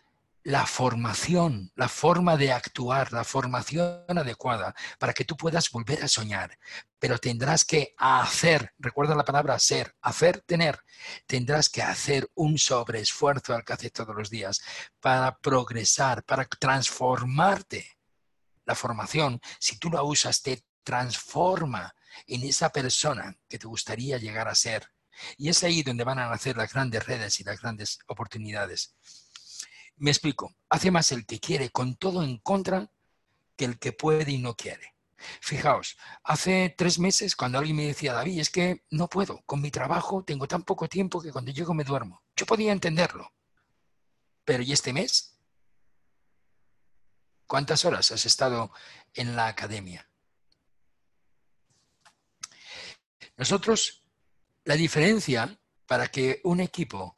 la 0.44 0.66
formación, 0.66 1.72
la 1.76 1.88
forma 1.88 2.36
de 2.36 2.52
actuar, 2.52 3.14
la 3.14 3.24
formación 3.24 4.04
adecuada 4.08 4.74
para 4.98 5.14
que 5.14 5.26
tú 5.26 5.38
puedas 5.38 5.70
volver 5.70 6.04
a 6.04 6.08
soñar. 6.08 6.58
Pero 6.98 7.20
tendrás 7.20 7.64
que 7.64 7.94
hacer, 7.98 8.74
recuerda 8.80 9.16
la 9.16 9.26
palabra 9.26 9.60
ser, 9.60 9.96
hacer, 10.02 10.42
tener. 10.42 10.80
Tendrás 11.28 11.70
que 11.70 11.84
hacer 11.84 12.30
un 12.36 12.58
sobreesfuerzo 12.58 13.54
al 13.54 13.64
que 13.64 13.74
haces 13.74 13.92
todos 13.94 14.16
los 14.16 14.30
días 14.30 14.62
para 15.00 15.38
progresar, 15.38 16.24
para 16.24 16.46
transformarte. 16.46 17.98
La 18.66 18.76
formación, 18.76 19.40
si 19.60 19.78
tú 19.78 19.90
la 19.92 20.02
usas, 20.02 20.42
te 20.42 20.64
transforma 20.84 21.94
en 22.26 22.44
esa 22.44 22.70
persona 22.70 23.36
que 23.48 23.60
te 23.60 23.68
gustaría 23.68 24.18
llegar 24.18 24.48
a 24.48 24.56
ser. 24.56 24.88
Y 25.38 25.50
es 25.50 25.64
ahí 25.64 25.84
donde 25.84 26.04
van 26.04 26.20
a 26.20 26.30
nacer 26.30 26.58
las 26.58 26.74
grandes 26.74 27.06
redes 27.06 27.40
y 27.40 27.44
las 27.44 27.62
grandes 27.62 28.00
oportunidades. 28.08 28.96
Me 29.98 30.12
explico, 30.12 30.56
hace 30.70 30.92
más 30.92 31.12
el 31.12 31.26
que 31.26 31.40
quiere 31.40 31.70
con 31.70 31.96
todo 31.96 32.24
en 32.24 32.38
contra 32.40 32.92
que 33.56 33.66
el 33.66 33.80
que 33.80 33.94
puede 33.94 34.32
y 34.32 34.38
no 34.40 34.56
quiere. 34.56 34.96
Fijaos, 35.40 35.98
hace 36.24 36.74
tres 36.76 36.98
meses 36.98 37.36
cuando 37.36 37.60
alguien 37.60 37.78
me 37.78 37.86
decía, 37.86 38.14
David, 38.14 38.40
es 38.40 38.50
que 38.50 38.84
no 38.90 39.08
puedo, 39.08 39.42
con 39.46 39.62
mi 39.62 39.70
trabajo 39.70 40.24
tengo 40.24 40.48
tan 40.48 40.64
poco 40.64 40.88
tiempo 40.88 41.22
que 41.22 41.32
cuando 41.32 41.52
llego 41.52 41.74
me 41.74 41.84
duermo. 41.84 42.24
Yo 42.36 42.46
podía 42.46 42.72
entenderlo. 42.72 43.32
Pero 44.44 44.64
¿y 44.64 44.72
este 44.72 44.94
mes? 44.94 45.38
¿Cuántas 47.46 47.86
horas 47.86 48.12
has 48.12 48.26
estado 48.26 48.72
en 49.14 49.36
la 49.36 49.48
academia? 49.48 50.10
Nosotros, 53.38 54.01
la 54.64 54.76
diferencia 54.76 55.60
para 55.86 56.08
que 56.08 56.42
un 56.44 56.60
equipo 56.60 57.18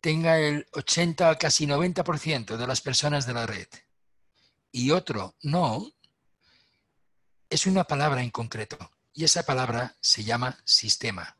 tenga 0.00 0.38
el 0.38 0.66
80, 0.72 1.36
casi 1.38 1.66
90% 1.66 2.56
de 2.56 2.66
las 2.66 2.80
personas 2.80 3.26
de 3.26 3.34
la 3.34 3.46
red 3.46 3.68
y 4.72 4.90
otro 4.90 5.34
no, 5.42 5.90
es 7.50 7.66
una 7.66 7.84
palabra 7.84 8.22
en 8.22 8.30
concreto. 8.30 8.78
Y 9.12 9.24
esa 9.24 9.42
palabra 9.42 9.96
se 10.00 10.22
llama 10.22 10.58
sistema. 10.64 11.36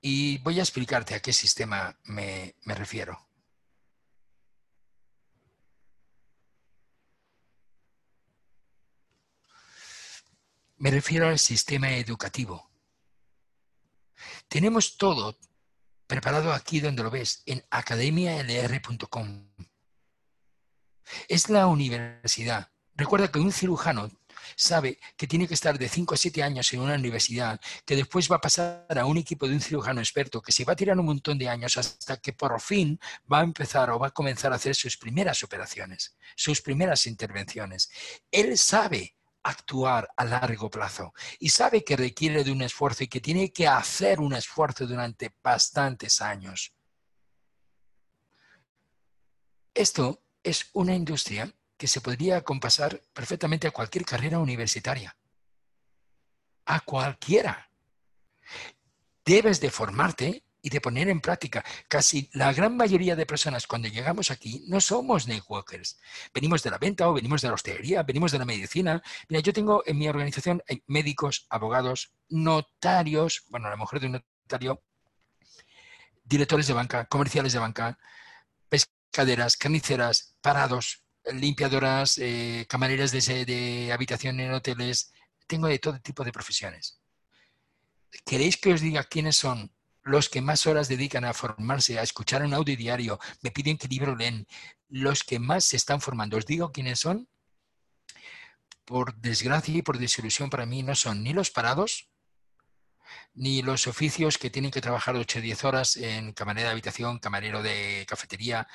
Y 0.00 0.38
voy 0.38 0.60
a 0.60 0.62
explicarte 0.62 1.14
a 1.14 1.20
qué 1.20 1.32
sistema 1.32 1.98
me, 2.04 2.54
me 2.62 2.74
refiero. 2.74 3.26
Me 10.78 10.90
refiero 10.90 11.28
al 11.28 11.38
sistema 11.38 11.90
educativo. 11.92 12.70
Tenemos 14.48 14.98
todo 14.98 15.38
preparado 16.06 16.52
aquí 16.52 16.80
donde 16.80 17.02
lo 17.02 17.10
ves, 17.10 17.42
en 17.46 17.64
academialr.com. 17.70 19.48
Es 21.28 21.48
la 21.48 21.66
universidad. 21.66 22.70
Recuerda 22.94 23.28
que 23.28 23.38
un 23.38 23.52
cirujano 23.52 24.10
sabe 24.54 24.98
que 25.16 25.26
tiene 25.26 25.48
que 25.48 25.54
estar 25.54 25.78
de 25.78 25.88
5 25.88 26.14
a 26.14 26.16
7 26.16 26.42
años 26.42 26.72
en 26.72 26.80
una 26.80 26.94
universidad, 26.94 27.60
que 27.84 27.96
después 27.96 28.30
va 28.30 28.36
a 28.36 28.40
pasar 28.40 28.86
a 28.96 29.06
un 29.06 29.16
equipo 29.16 29.48
de 29.48 29.54
un 29.54 29.60
cirujano 29.60 30.00
experto, 30.00 30.40
que 30.40 30.52
se 30.52 30.64
va 30.64 30.74
a 30.74 30.76
tirar 30.76 30.98
un 30.98 31.06
montón 31.06 31.38
de 31.38 31.48
años 31.48 31.76
hasta 31.76 32.18
que 32.18 32.32
por 32.32 32.60
fin 32.60 32.98
va 33.30 33.40
a 33.40 33.44
empezar 33.44 33.90
o 33.90 33.98
va 33.98 34.08
a 34.08 34.12
comenzar 34.12 34.52
a 34.52 34.56
hacer 34.56 34.74
sus 34.74 34.96
primeras 34.96 35.42
operaciones, 35.42 36.16
sus 36.36 36.60
primeras 36.60 37.06
intervenciones. 37.06 37.90
Él 38.30 38.56
sabe 38.56 39.16
actuar 39.46 40.08
a 40.16 40.24
largo 40.24 40.68
plazo 40.68 41.14
y 41.38 41.50
sabe 41.50 41.84
que 41.84 41.96
requiere 41.96 42.42
de 42.42 42.50
un 42.50 42.62
esfuerzo 42.62 43.04
y 43.04 43.08
que 43.08 43.20
tiene 43.20 43.52
que 43.52 43.68
hacer 43.68 44.20
un 44.20 44.34
esfuerzo 44.34 44.86
durante 44.86 45.32
bastantes 45.42 46.20
años. 46.20 46.72
Esto 49.72 50.22
es 50.42 50.70
una 50.72 50.94
industria 50.94 51.54
que 51.76 51.86
se 51.86 52.00
podría 52.00 52.42
compasar 52.42 53.00
perfectamente 53.12 53.68
a 53.68 53.70
cualquier 53.70 54.04
carrera 54.04 54.38
universitaria. 54.38 55.16
A 56.64 56.80
cualquiera. 56.80 57.70
Debes 59.24 59.60
de 59.60 59.70
formarte 59.70 60.45
y 60.66 60.68
de 60.68 60.80
poner 60.80 61.08
en 61.08 61.20
práctica. 61.20 61.64
Casi 61.86 62.28
la 62.32 62.52
gran 62.52 62.76
mayoría 62.76 63.14
de 63.14 63.24
personas 63.24 63.68
cuando 63.68 63.86
llegamos 63.86 64.32
aquí 64.32 64.64
no 64.66 64.80
somos 64.80 65.28
networkers. 65.28 65.96
Venimos 66.34 66.64
de 66.64 66.70
la 66.70 66.78
venta 66.78 67.08
o 67.08 67.12
venimos 67.12 67.40
de 67.40 67.46
la 67.46 67.54
hostelería, 67.54 68.02
venimos 68.02 68.32
de 68.32 68.40
la 68.40 68.44
medicina. 68.44 69.00
Mira, 69.28 69.40
yo 69.42 69.52
tengo 69.52 69.84
en 69.86 69.96
mi 69.96 70.08
organización 70.08 70.60
médicos, 70.88 71.46
abogados, 71.50 72.16
notarios, 72.28 73.44
bueno, 73.48 73.68
a 73.68 73.70
lo 73.70 73.76
mejor 73.76 74.00
de 74.00 74.06
un 74.06 74.12
notario, 74.14 74.82
directores 76.24 76.66
de 76.66 76.74
banca, 76.74 77.04
comerciales 77.04 77.52
de 77.52 77.60
banca, 77.60 77.96
pescaderas, 78.68 79.56
carniceras, 79.56 80.36
parados, 80.40 81.04
limpiadoras, 81.32 82.18
eh, 82.18 82.66
camareras 82.68 83.12
de, 83.12 83.44
de 83.44 83.92
habitación 83.92 84.40
en 84.40 84.52
hoteles. 84.52 85.12
Tengo 85.46 85.68
de 85.68 85.78
todo 85.78 86.00
tipo 86.00 86.24
de 86.24 86.32
profesiones. 86.32 87.00
¿Queréis 88.24 88.56
que 88.56 88.72
os 88.72 88.80
diga 88.80 89.04
quiénes 89.04 89.36
son 89.36 89.75
los 90.06 90.28
que 90.28 90.40
más 90.40 90.66
horas 90.66 90.88
dedican 90.88 91.24
a 91.24 91.34
formarse, 91.34 91.98
a 91.98 92.02
escuchar 92.02 92.44
un 92.44 92.54
audio 92.54 92.76
diario, 92.76 93.18
me 93.42 93.50
piden 93.50 93.76
que 93.76 93.88
libro 93.88 94.14
leen, 94.14 94.46
los 94.88 95.24
que 95.24 95.40
más 95.40 95.64
se 95.64 95.76
están 95.76 96.00
formando. 96.00 96.36
¿Os 96.36 96.46
digo 96.46 96.70
quiénes 96.70 97.00
son? 97.00 97.28
Por 98.84 99.16
desgracia 99.16 99.74
y 99.76 99.82
por 99.82 99.98
desilusión 99.98 100.48
para 100.48 100.64
mí 100.64 100.84
no 100.84 100.94
son 100.94 101.24
ni 101.24 101.32
los 101.32 101.50
parados, 101.50 102.08
ni 103.34 103.62
los 103.62 103.88
oficios 103.88 104.38
que 104.38 104.48
tienen 104.48 104.70
que 104.70 104.80
trabajar 104.80 105.16
8 105.16 105.40
o 105.40 105.42
10 105.42 105.64
horas 105.64 105.96
en 105.96 106.32
camarera 106.32 106.68
de 106.68 106.72
habitación, 106.72 107.18
camarero 107.18 107.60
de 107.62 108.06
cafetería. 108.08 108.68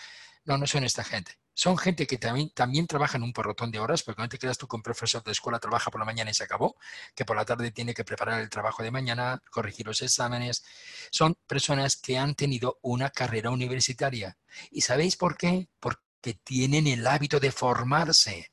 No, 0.44 0.58
no 0.58 0.68
son 0.68 0.84
esta 0.84 1.06
gente. 1.06 1.41
Son 1.54 1.78
gente 1.78 2.08
que 2.08 2.18
también, 2.18 2.50
también 2.52 2.88
trabaja 2.88 3.18
en 3.18 3.24
un 3.24 3.34
porrotón 3.34 3.72
de 3.72 3.80
horas, 3.80 4.04
porque 4.04 4.22
no 4.22 4.30
te 4.30 4.38
quedas 4.38 4.58
tú 4.58 4.68
con 4.68 4.82
profesor 4.82 5.24
de 5.24 5.32
escuela, 5.32 5.60
trabaja 5.60 5.92
por 5.92 6.00
la 6.00 6.06
mañana 6.06 6.32
y 6.32 6.34
se 6.34 6.44
acabó, 6.44 6.78
que 7.14 7.26
por 7.26 7.36
la 7.36 7.46
tarde 7.46 7.72
tiene 7.72 7.94
que 7.94 8.06
preparar 8.06 8.40
el 8.40 8.50
trabajo 8.50 8.84
de 8.84 8.92
mañana, 8.92 9.42
corregir 9.52 9.86
los 9.86 10.02
exámenes. 10.02 10.64
Son 11.12 11.36
personas 11.48 11.98
que 11.98 12.18
han 12.18 12.36
tenido 12.36 12.80
una 12.82 13.10
carrera 13.10 13.50
universitaria. 13.50 14.38
¿Y 14.72 14.82
sabéis 14.82 15.18
por 15.18 15.38
qué? 15.38 15.68
Porque 15.80 16.34
tienen 16.44 16.88
el 16.88 17.06
hábito 17.06 17.40
de 17.40 17.52
formarse. 17.52 18.52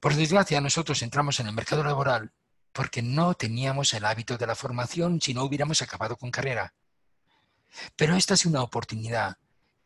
Por 0.00 0.14
desgracia, 0.14 0.60
nosotros 0.60 1.02
entramos 1.02 1.38
en 1.40 1.46
el 1.46 1.54
mercado 1.54 1.84
laboral 1.84 2.32
porque 2.72 3.02
no 3.02 3.34
teníamos 3.34 3.94
el 3.94 4.04
hábito 4.04 4.38
de 4.38 4.46
la 4.46 4.54
formación 4.54 5.20
si 5.20 5.34
no 5.34 5.44
hubiéramos 5.44 5.82
acabado 5.82 6.16
con 6.16 6.30
carrera. 6.30 6.72
Pero 7.96 8.16
esta 8.16 8.34
es 8.34 8.46
una 8.46 8.62
oportunidad 8.62 9.36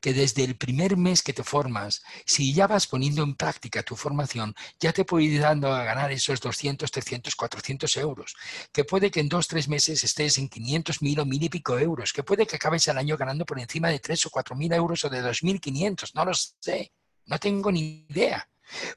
que 0.04 0.12
desde 0.12 0.44
el 0.44 0.54
primer 0.58 0.98
mes 0.98 1.22
que 1.22 1.32
te 1.32 1.42
formas, 1.42 2.02
si 2.26 2.52
ya 2.52 2.66
vas 2.66 2.86
poniendo 2.86 3.22
en 3.22 3.34
práctica 3.34 3.82
tu 3.82 3.96
formación, 3.96 4.54
ya 4.78 4.92
te 4.92 5.06
puede 5.06 5.24
ir 5.24 5.40
dando 5.40 5.72
a 5.72 5.82
ganar 5.82 6.12
esos 6.12 6.42
200, 6.42 6.90
300, 6.90 7.34
400 7.34 7.96
euros. 7.96 8.36
Que 8.70 8.84
puede 8.84 9.10
que 9.10 9.20
en 9.20 9.30
dos, 9.30 9.48
tres 9.48 9.66
meses 9.66 10.04
estés 10.04 10.36
en 10.36 10.50
500, 10.50 11.00
mil 11.00 11.20
o 11.20 11.24
mil 11.24 11.42
y 11.42 11.48
pico 11.48 11.78
euros. 11.78 12.12
Que 12.12 12.22
puede 12.22 12.46
que 12.46 12.56
acabes 12.56 12.86
el 12.86 12.98
año 12.98 13.16
ganando 13.16 13.46
por 13.46 13.58
encima 13.58 13.88
de 13.88 13.98
3 13.98 14.26
o 14.26 14.30
4 14.30 14.54
mil 14.54 14.74
euros 14.74 15.02
o 15.06 15.08
de 15.08 15.22
2.500. 15.22 16.10
No 16.12 16.26
lo 16.26 16.34
sé. 16.34 16.92
No 17.24 17.38
tengo 17.38 17.72
ni 17.72 18.04
idea. 18.06 18.46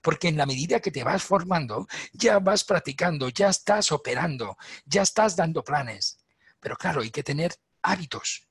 Porque 0.02 0.28
en 0.28 0.36
la 0.36 0.46
medida 0.46 0.82
que 0.82 0.92
te 0.92 1.06
vas 1.06 1.24
formando, 1.24 1.88
ya 2.12 2.40
vas 2.40 2.66
practicando, 2.66 3.30
ya 3.30 3.48
estás 3.48 3.94
operando, 3.94 4.58
ya 4.84 5.04
estás 5.04 5.38
dando 5.38 5.64
planes. 5.64 6.20
Pero 6.60 6.76
claro, 6.76 7.00
hay 7.00 7.12
que 7.12 7.24
tener 7.24 7.56
hábitos, 7.82 8.50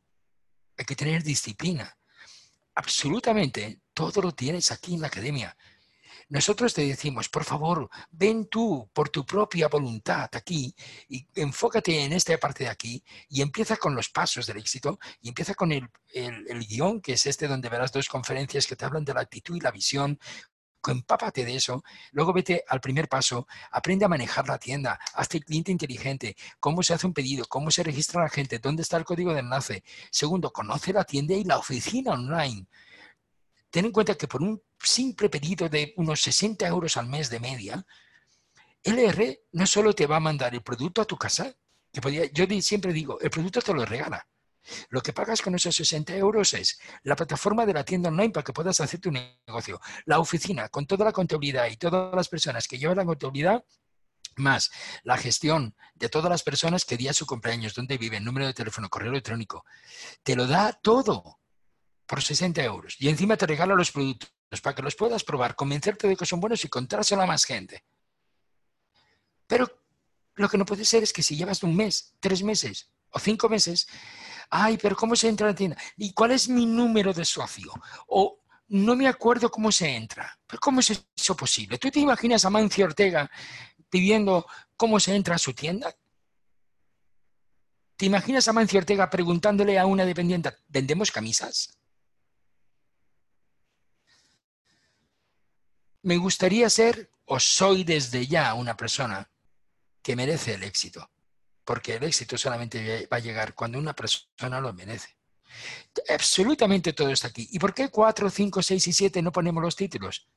hay 0.78 0.86
que 0.86 0.96
tener 0.96 1.22
disciplina 1.22 1.98
absolutamente 2.76 3.80
todo 3.92 4.22
lo 4.22 4.32
tienes 4.32 4.70
aquí 4.70 4.94
en 4.94 5.00
la 5.00 5.08
academia. 5.08 5.56
Nosotros 6.28 6.74
te 6.74 6.84
decimos, 6.84 7.28
por 7.28 7.44
favor, 7.44 7.88
ven 8.10 8.46
tú 8.46 8.90
por 8.92 9.08
tu 9.10 9.24
propia 9.24 9.68
voluntad 9.68 10.28
aquí 10.32 10.74
y 11.08 11.24
enfócate 11.36 12.02
en 12.02 12.12
esta 12.12 12.36
parte 12.38 12.64
de 12.64 12.70
aquí 12.70 13.02
y 13.28 13.42
empieza 13.42 13.76
con 13.76 13.94
los 13.94 14.08
pasos 14.08 14.46
del 14.46 14.58
éxito 14.58 14.98
y 15.20 15.28
empieza 15.28 15.54
con 15.54 15.70
el, 15.70 15.88
el, 16.12 16.66
guion, 16.66 17.00
que 17.00 17.12
es 17.12 17.26
este 17.26 17.46
donde 17.46 17.68
verás 17.68 17.92
dos 17.92 18.08
conferencias 18.08 18.66
que 18.66 18.74
te 18.74 18.84
hablan 18.84 19.04
de 19.04 19.14
la 19.14 19.20
actitud 19.20 19.56
y 19.56 19.60
la 19.60 19.70
visión, 19.70 20.18
empápate 20.90 21.44
de 21.44 21.56
eso, 21.56 21.82
luego 22.12 22.32
vete 22.32 22.64
al 22.68 22.80
primer 22.80 23.08
paso, 23.08 23.46
aprende 23.70 24.04
a 24.04 24.08
manejar 24.08 24.48
la 24.48 24.58
tienda, 24.58 24.98
hazte 25.14 25.40
cliente 25.40 25.72
inteligente, 25.72 26.36
cómo 26.60 26.82
se 26.82 26.94
hace 26.94 27.06
un 27.06 27.14
pedido, 27.14 27.44
cómo 27.48 27.70
se 27.70 27.82
registra 27.82 28.22
la 28.22 28.28
gente, 28.28 28.58
dónde 28.58 28.82
está 28.82 28.96
el 28.96 29.04
código 29.04 29.32
de 29.32 29.40
enlace. 29.40 29.82
Segundo, 30.10 30.52
conoce 30.52 30.92
la 30.92 31.04
tienda 31.04 31.34
y 31.34 31.44
la 31.44 31.58
oficina 31.58 32.12
online. 32.12 32.66
Ten 33.70 33.84
en 33.84 33.92
cuenta 33.92 34.14
que 34.14 34.28
por 34.28 34.42
un 34.42 34.62
simple 34.78 35.28
pedido 35.28 35.68
de 35.68 35.92
unos 35.96 36.20
60 36.22 36.66
euros 36.66 36.96
al 36.96 37.06
mes 37.06 37.30
de 37.30 37.40
media, 37.40 37.86
LR 38.82 39.40
no 39.52 39.66
solo 39.66 39.94
te 39.94 40.06
va 40.06 40.16
a 40.16 40.20
mandar 40.20 40.54
el 40.54 40.62
producto 40.62 41.02
a 41.02 41.04
tu 41.04 41.16
casa, 41.16 41.54
yo 42.32 42.46
siempre 42.60 42.92
digo, 42.92 43.18
el 43.20 43.30
producto 43.30 43.60
te 43.60 43.74
lo 43.74 43.84
regala. 43.84 44.26
Lo 44.88 45.00
que 45.00 45.12
pagas 45.12 45.42
con 45.42 45.54
esos 45.54 45.74
60 45.76 46.14
euros 46.16 46.54
es 46.54 46.78
la 47.02 47.16
plataforma 47.16 47.66
de 47.66 47.74
la 47.74 47.84
tienda 47.84 48.08
online 48.08 48.30
para 48.30 48.44
que 48.44 48.52
puedas 48.52 48.80
hacer 48.80 49.00
tu 49.00 49.10
negocio, 49.10 49.80
la 50.04 50.18
oficina 50.18 50.68
con 50.68 50.86
toda 50.86 51.04
la 51.04 51.12
contabilidad 51.12 51.66
y 51.66 51.76
todas 51.76 52.14
las 52.14 52.28
personas 52.28 52.66
que 52.68 52.78
llevan 52.78 52.96
la 52.96 53.04
contabilidad, 53.04 53.64
más 54.36 54.70
la 55.02 55.16
gestión 55.16 55.74
de 55.94 56.08
todas 56.08 56.30
las 56.30 56.42
personas 56.42 56.84
que 56.84 56.96
día 56.96 57.12
su 57.12 57.26
cumpleaños, 57.26 57.74
dónde 57.74 57.98
viven, 57.98 58.24
número 58.24 58.46
de 58.46 58.54
teléfono, 58.54 58.88
correo 58.88 59.10
electrónico. 59.10 59.64
Te 60.22 60.36
lo 60.36 60.46
da 60.46 60.72
todo 60.72 61.38
por 62.06 62.22
60 62.22 62.62
euros. 62.62 62.96
Y 62.98 63.08
encima 63.08 63.36
te 63.36 63.46
regala 63.46 63.74
los 63.74 63.92
productos 63.92 64.30
para 64.62 64.74
que 64.74 64.82
los 64.82 64.94
puedas 64.94 65.24
probar, 65.24 65.56
convencerte 65.56 66.06
de 66.06 66.16
que 66.16 66.26
son 66.26 66.40
buenos 66.40 66.64
y 66.64 66.68
contárselo 66.68 67.22
a 67.22 67.26
más 67.26 67.44
gente. 67.44 67.84
Pero 69.46 69.82
lo 70.34 70.48
que 70.48 70.58
no 70.58 70.64
puede 70.66 70.84
ser 70.84 71.02
es 71.02 71.12
que 71.12 71.22
si 71.22 71.36
llevas 71.36 71.62
un 71.62 71.74
mes, 71.74 72.14
tres 72.20 72.42
meses 72.42 72.90
o 73.10 73.18
cinco 73.18 73.48
meses, 73.48 73.88
ay, 74.50 74.78
pero 74.78 74.96
¿cómo 74.96 75.16
se 75.16 75.28
entra 75.28 75.46
a 75.46 75.50
la 75.50 75.56
tienda? 75.56 75.76
¿Y 75.96 76.12
cuál 76.12 76.32
es 76.32 76.48
mi 76.48 76.66
número 76.66 77.12
de 77.12 77.24
socio? 77.24 77.72
O 78.08 78.40
no 78.68 78.96
me 78.96 79.08
acuerdo 79.08 79.50
cómo 79.50 79.70
se 79.70 79.94
entra. 79.94 80.38
¿Pero 80.46 80.60
cómo 80.60 80.80
es 80.80 81.04
eso 81.16 81.36
posible? 81.36 81.78
¿Tú 81.78 81.90
te 81.90 82.00
imaginas 82.00 82.44
a 82.44 82.50
Mancio 82.50 82.86
Ortega 82.86 83.30
pidiendo 83.88 84.46
cómo 84.76 84.98
se 85.00 85.14
entra 85.14 85.36
a 85.36 85.38
su 85.38 85.54
tienda? 85.54 85.94
¿Te 87.96 88.06
imaginas 88.06 88.46
a 88.48 88.52
Mancio 88.52 88.78
Ortega 88.78 89.08
preguntándole 89.08 89.78
a 89.78 89.86
una 89.86 90.04
dependiente, 90.04 90.52
¿vendemos 90.68 91.10
camisas? 91.10 91.78
Me 96.02 96.18
gustaría 96.18 96.68
ser, 96.70 97.10
o 97.24 97.40
soy 97.40 97.84
desde 97.84 98.26
ya, 98.26 98.54
una 98.54 98.76
persona 98.76 99.30
que 100.02 100.14
merece 100.14 100.54
el 100.54 100.62
éxito 100.62 101.10
porque 101.66 101.96
el 101.96 102.04
éxito 102.04 102.38
solamente 102.38 103.08
va 103.12 103.16
a 103.16 103.20
llegar 103.20 103.54
cuando 103.54 103.78
una 103.78 103.92
persona 103.92 104.60
lo 104.60 104.72
merece. 104.72 105.16
Absolutamente 106.08 106.92
todo 106.92 107.10
está 107.10 107.26
aquí. 107.28 107.48
¿Y 107.50 107.58
por 107.58 107.74
qué 107.74 107.88
4, 107.88 108.30
5, 108.30 108.62
6 108.62 108.86
y 108.86 108.92
7 108.92 109.20
no 109.20 109.32
ponemos 109.32 109.62
los 109.62 109.74
títulos? 109.74 110.28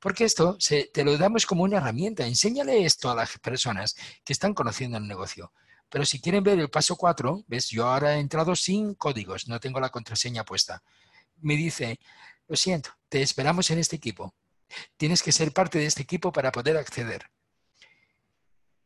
Porque 0.00 0.24
esto 0.24 0.56
se, 0.58 0.84
te 0.84 1.04
lo 1.04 1.18
damos 1.18 1.44
como 1.44 1.62
una 1.64 1.76
herramienta. 1.76 2.26
Enséñale 2.26 2.84
esto 2.86 3.10
a 3.10 3.14
las 3.14 3.38
personas 3.38 3.94
que 4.24 4.32
están 4.32 4.54
conociendo 4.54 4.96
el 4.96 5.06
negocio. 5.06 5.52
Pero 5.90 6.06
si 6.06 6.20
quieren 6.20 6.42
ver 6.42 6.58
el 6.58 6.70
paso 6.70 6.96
4, 6.96 7.44
ves, 7.46 7.68
yo 7.68 7.86
ahora 7.86 8.16
he 8.16 8.20
entrado 8.20 8.56
sin 8.56 8.94
códigos, 8.94 9.46
no 9.46 9.60
tengo 9.60 9.78
la 9.78 9.90
contraseña 9.90 10.42
puesta. 10.42 10.82
Me 11.42 11.54
dice, 11.54 12.00
lo 12.48 12.56
siento, 12.56 12.90
te 13.10 13.20
esperamos 13.20 13.70
en 13.70 13.78
este 13.78 13.96
equipo. 13.96 14.34
Tienes 14.96 15.22
que 15.22 15.32
ser 15.32 15.52
parte 15.52 15.78
de 15.78 15.86
este 15.86 16.02
equipo 16.02 16.32
para 16.32 16.50
poder 16.50 16.78
acceder 16.78 17.30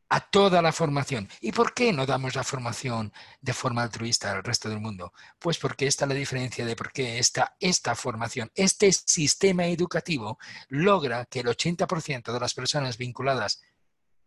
a 0.09 0.21
toda 0.21 0.63
la 0.63 0.73
formación. 0.73 1.29
¿Y 1.41 1.53
por 1.53 1.75
qué 1.75 1.93
no 1.93 2.07
damos 2.07 2.35
la 2.35 2.45
formación 2.45 3.13
de 3.41 3.53
forma 3.53 3.83
altruista 3.83 4.33
al 4.33 4.45
resto 4.45 4.69
del 4.69 4.81
mundo? 4.81 5.13
Pues 5.39 5.59
porque 5.59 5.87
esta 5.87 6.05
es 6.05 6.09
la 6.09 6.15
diferencia 6.15 6.65
de 6.65 6.77
por 6.77 6.93
qué 6.93 7.19
esta, 7.19 7.57
esta 7.59 7.95
formación, 7.95 8.51
este 8.55 8.93
sistema 8.93 9.67
educativo 9.67 10.39
logra 10.69 11.27
que 11.27 11.41
el 11.41 11.47
80% 11.47 12.33
de 12.33 12.41
las 12.41 12.55
personas 12.55 12.99
vinculadas 12.99 13.63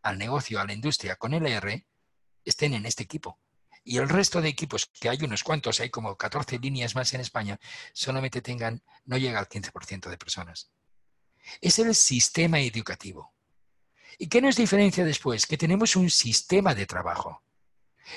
al 0.02 0.18
negocio, 0.18 0.60
a 0.60 0.66
la 0.66 0.74
industria 0.74 1.16
con 1.16 1.34
LR, 1.34 1.86
estén 2.44 2.74
en 2.74 2.86
este 2.86 3.04
equipo. 3.04 3.40
Y 3.84 3.98
el 3.98 4.10
resto 4.10 4.42
de 4.42 4.50
equipos, 4.50 4.92
que 5.00 5.10
hay 5.10 5.18
unos 5.24 5.44
cuantos, 5.44 5.80
hay 5.80 5.90
como 5.90 6.18
14 6.18 6.60
líneas 6.60 6.96
más 6.96 7.14
en 7.14 7.22
España, 7.22 7.60
solamente 7.94 8.42
tengan, 8.42 8.84
no 9.06 9.18
llega 9.18 9.40
al 9.40 9.48
15% 9.48 10.10
de 10.10 10.18
personas. 10.18 10.72
Es 11.62 11.80
el 11.80 11.96
sistema 11.96 12.60
educativo. 12.60 13.34
¿Y 14.18 14.28
qué 14.28 14.42
nos 14.42 14.56
diferencia 14.56 15.06
después? 15.06 15.46
Que 15.46 15.58
tenemos 15.58 15.96
un 15.96 16.10
sistema 16.10 16.76
de 16.76 16.86
trabajo. 16.86 17.44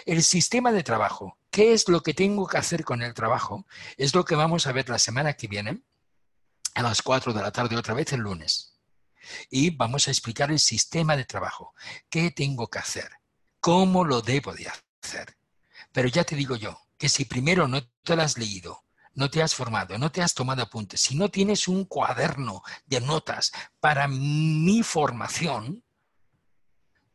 El 0.07 0.23
sistema 0.23 0.73
de 0.73 0.83
trabajo, 0.83 1.39
¿qué 1.51 1.73
es 1.73 1.89
lo 1.89 2.03
que 2.03 2.15
tengo 2.15 2.47
que 2.47 2.57
hacer 2.57 2.85
con 2.85 3.03
el 3.03 3.15
trabajo? 3.15 3.67
Es 3.97 4.15
lo 4.15 4.25
que 4.25 4.35
vamos 4.35 4.67
a 4.67 4.73
ver 4.73 4.89
la 4.89 4.99
semana 4.99 5.35
que 5.35 5.49
viene, 5.49 5.83
a 6.75 6.83
las 6.83 7.03
4 7.03 7.33
de 7.33 7.43
la 7.43 7.53
tarde 7.53 7.77
otra 7.77 7.95
vez 7.95 8.13
el 8.13 8.21
lunes. 8.21 8.79
Y 9.51 9.71
vamos 9.71 10.09
a 10.09 10.11
explicar 10.11 10.51
el 10.51 10.59
sistema 10.59 11.17
de 11.17 11.25
trabajo. 11.25 11.75
¿Qué 12.09 12.31
tengo 12.31 12.69
que 12.69 12.79
hacer? 12.79 13.11
¿Cómo 13.61 14.05
lo 14.05 14.23
debo 14.23 14.53
de 14.55 14.69
hacer? 15.03 15.37
Pero 15.93 16.09
ya 16.09 16.25
te 16.25 16.35
digo 16.35 16.57
yo, 16.57 16.81
que 16.97 17.09
si 17.09 17.25
primero 17.25 17.69
no 17.69 17.87
te 18.03 18.17
lo 18.17 18.23
has 18.23 18.39
leído, 18.39 18.85
no 19.15 19.31
te 19.31 19.43
has 19.43 19.55
formado, 19.55 19.99
no 19.99 20.11
te 20.11 20.23
has 20.23 20.35
tomado 20.35 20.63
apuntes, 20.63 21.01
si 21.01 21.17
no 21.17 21.29
tienes 21.29 21.69
un 21.69 21.85
cuaderno 21.85 22.63
de 22.87 23.01
notas 23.01 23.53
para 23.81 24.09
mi 24.09 24.83
formación, 24.83 25.83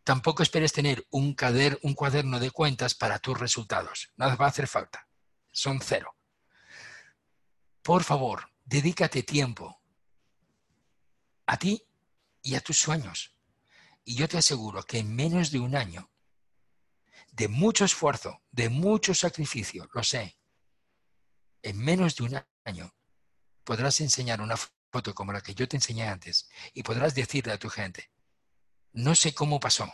Tampoco 0.07 0.41
esperes 0.41 0.71
tener 0.71 1.05
un, 1.09 1.35
un 1.81 1.93
cuaderno 1.93 2.39
de 2.39 2.51
cuentas 2.51 2.95
para 2.95 3.19
tus 3.19 3.37
resultados. 3.37 4.13
Nada 4.15 4.37
va 4.37 4.45
a 4.45 4.47
hacer 4.47 4.65
falta. 4.65 5.05
Son 5.51 5.81
cero. 5.81 6.15
Por 7.81 8.05
favor, 8.05 8.49
dedícate 8.63 9.23
tiempo 9.23 9.81
a 11.45 11.57
ti 11.59 11.83
y 12.41 12.55
a 12.55 12.61
tus 12.61 12.77
sueños. 12.77 13.35
Y 14.05 14.15
yo 14.15 14.29
te 14.29 14.37
aseguro 14.37 14.81
que 14.83 14.99
en 14.99 15.13
menos 15.13 15.51
de 15.51 15.59
un 15.59 15.75
año, 15.75 16.09
de 17.33 17.49
mucho 17.49 17.83
esfuerzo, 17.83 18.41
de 18.49 18.69
mucho 18.69 19.13
sacrificio, 19.13 19.89
lo 19.93 20.03
sé, 20.03 20.36
en 21.67 21.77
menos 21.77 22.15
de 22.15 22.23
un 22.23 22.41
año 22.63 22.95
podrás 23.65 23.99
enseñar 23.99 24.39
una 24.39 24.55
foto 24.55 25.13
como 25.13 25.33
la 25.33 25.41
que 25.41 25.53
yo 25.53 25.67
te 25.67 25.75
enseñé 25.75 26.07
antes 26.07 26.49
y 26.73 26.81
podrás 26.81 27.13
decirle 27.13 27.51
a 27.51 27.59
tu 27.59 27.67
gente, 27.67 28.09
no 28.93 29.15
sé 29.15 29.33
cómo 29.33 29.59
pasó, 29.59 29.91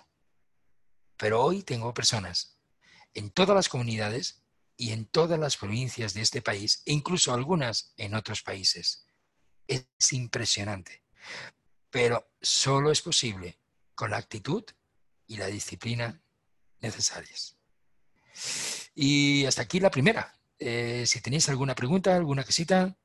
pero 1.18 1.42
hoy 1.42 1.64
tengo 1.64 1.92
personas 1.92 2.60
en 3.16 3.32
todas 3.32 3.56
las 3.56 3.70
comunidades 3.70 4.44
y 4.78 4.92
en 4.92 5.06
todas 5.06 5.40
las 5.40 5.58
provincias 5.58 6.14
de 6.14 6.22
este 6.22 6.44
país, 6.44 6.84
e 6.86 6.94
incluso 6.94 7.34
algunas 7.34 7.94
en 7.98 8.14
otros 8.14 8.44
países. 8.44 9.08
Es 9.68 9.88
impresionante, 10.12 11.04
pero 11.90 12.32
solo 12.40 12.92
es 12.92 13.02
posible 13.02 13.58
con 13.96 14.12
la 14.12 14.18
actitud 14.18 14.64
y 15.26 15.38
la 15.38 15.48
disciplina 15.48 16.22
necesarias. 16.82 17.58
Y 18.94 19.46
hasta 19.46 19.64
aquí 19.64 19.80
la 19.80 19.90
primera. 19.90 20.38
Eh, 20.66 21.06
si 21.06 21.20
tenéis 21.20 21.50
alguna 21.50 21.76
pregunta, 21.76 22.16
alguna 22.16 22.46
quesita, 22.46 22.96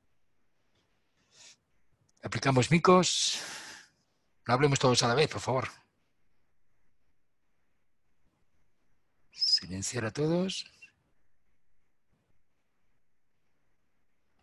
aplicamos 2.22 2.70
micos. 2.70 3.40
No 4.46 4.54
hablemos 4.54 4.78
todos 4.78 5.02
a 5.02 5.08
la 5.08 5.16
vez, 5.16 5.28
por 5.28 5.40
favor. 5.40 5.68
Silenciar 9.32 10.04
a 10.04 10.12
todos. 10.12 10.70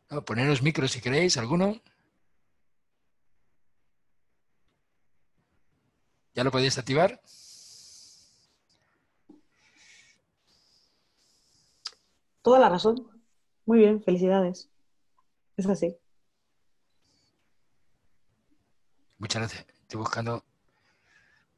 No, 0.09 0.25
poneros 0.25 0.61
micros 0.61 0.91
si 0.91 0.99
queréis, 0.99 1.37
¿alguno? 1.37 1.81
¿Ya 6.33 6.43
lo 6.43 6.51
podéis 6.51 6.77
activar? 6.77 7.21
Toda 12.45 12.59
la 12.59 12.69
razón. 12.69 13.07
Muy 13.65 13.79
bien, 13.79 14.03
felicidades. 14.03 14.69
Es 15.57 15.65
así. 15.65 15.97
Muchas 19.17 19.41
gracias. 19.41 19.65
Estoy 19.81 19.97
buscando 19.97 20.45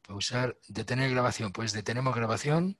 pausar, 0.07 0.57
detener 0.69 1.11
grabación. 1.11 1.51
Pues 1.51 1.73
detenemos 1.73 2.15
grabación. 2.15 2.77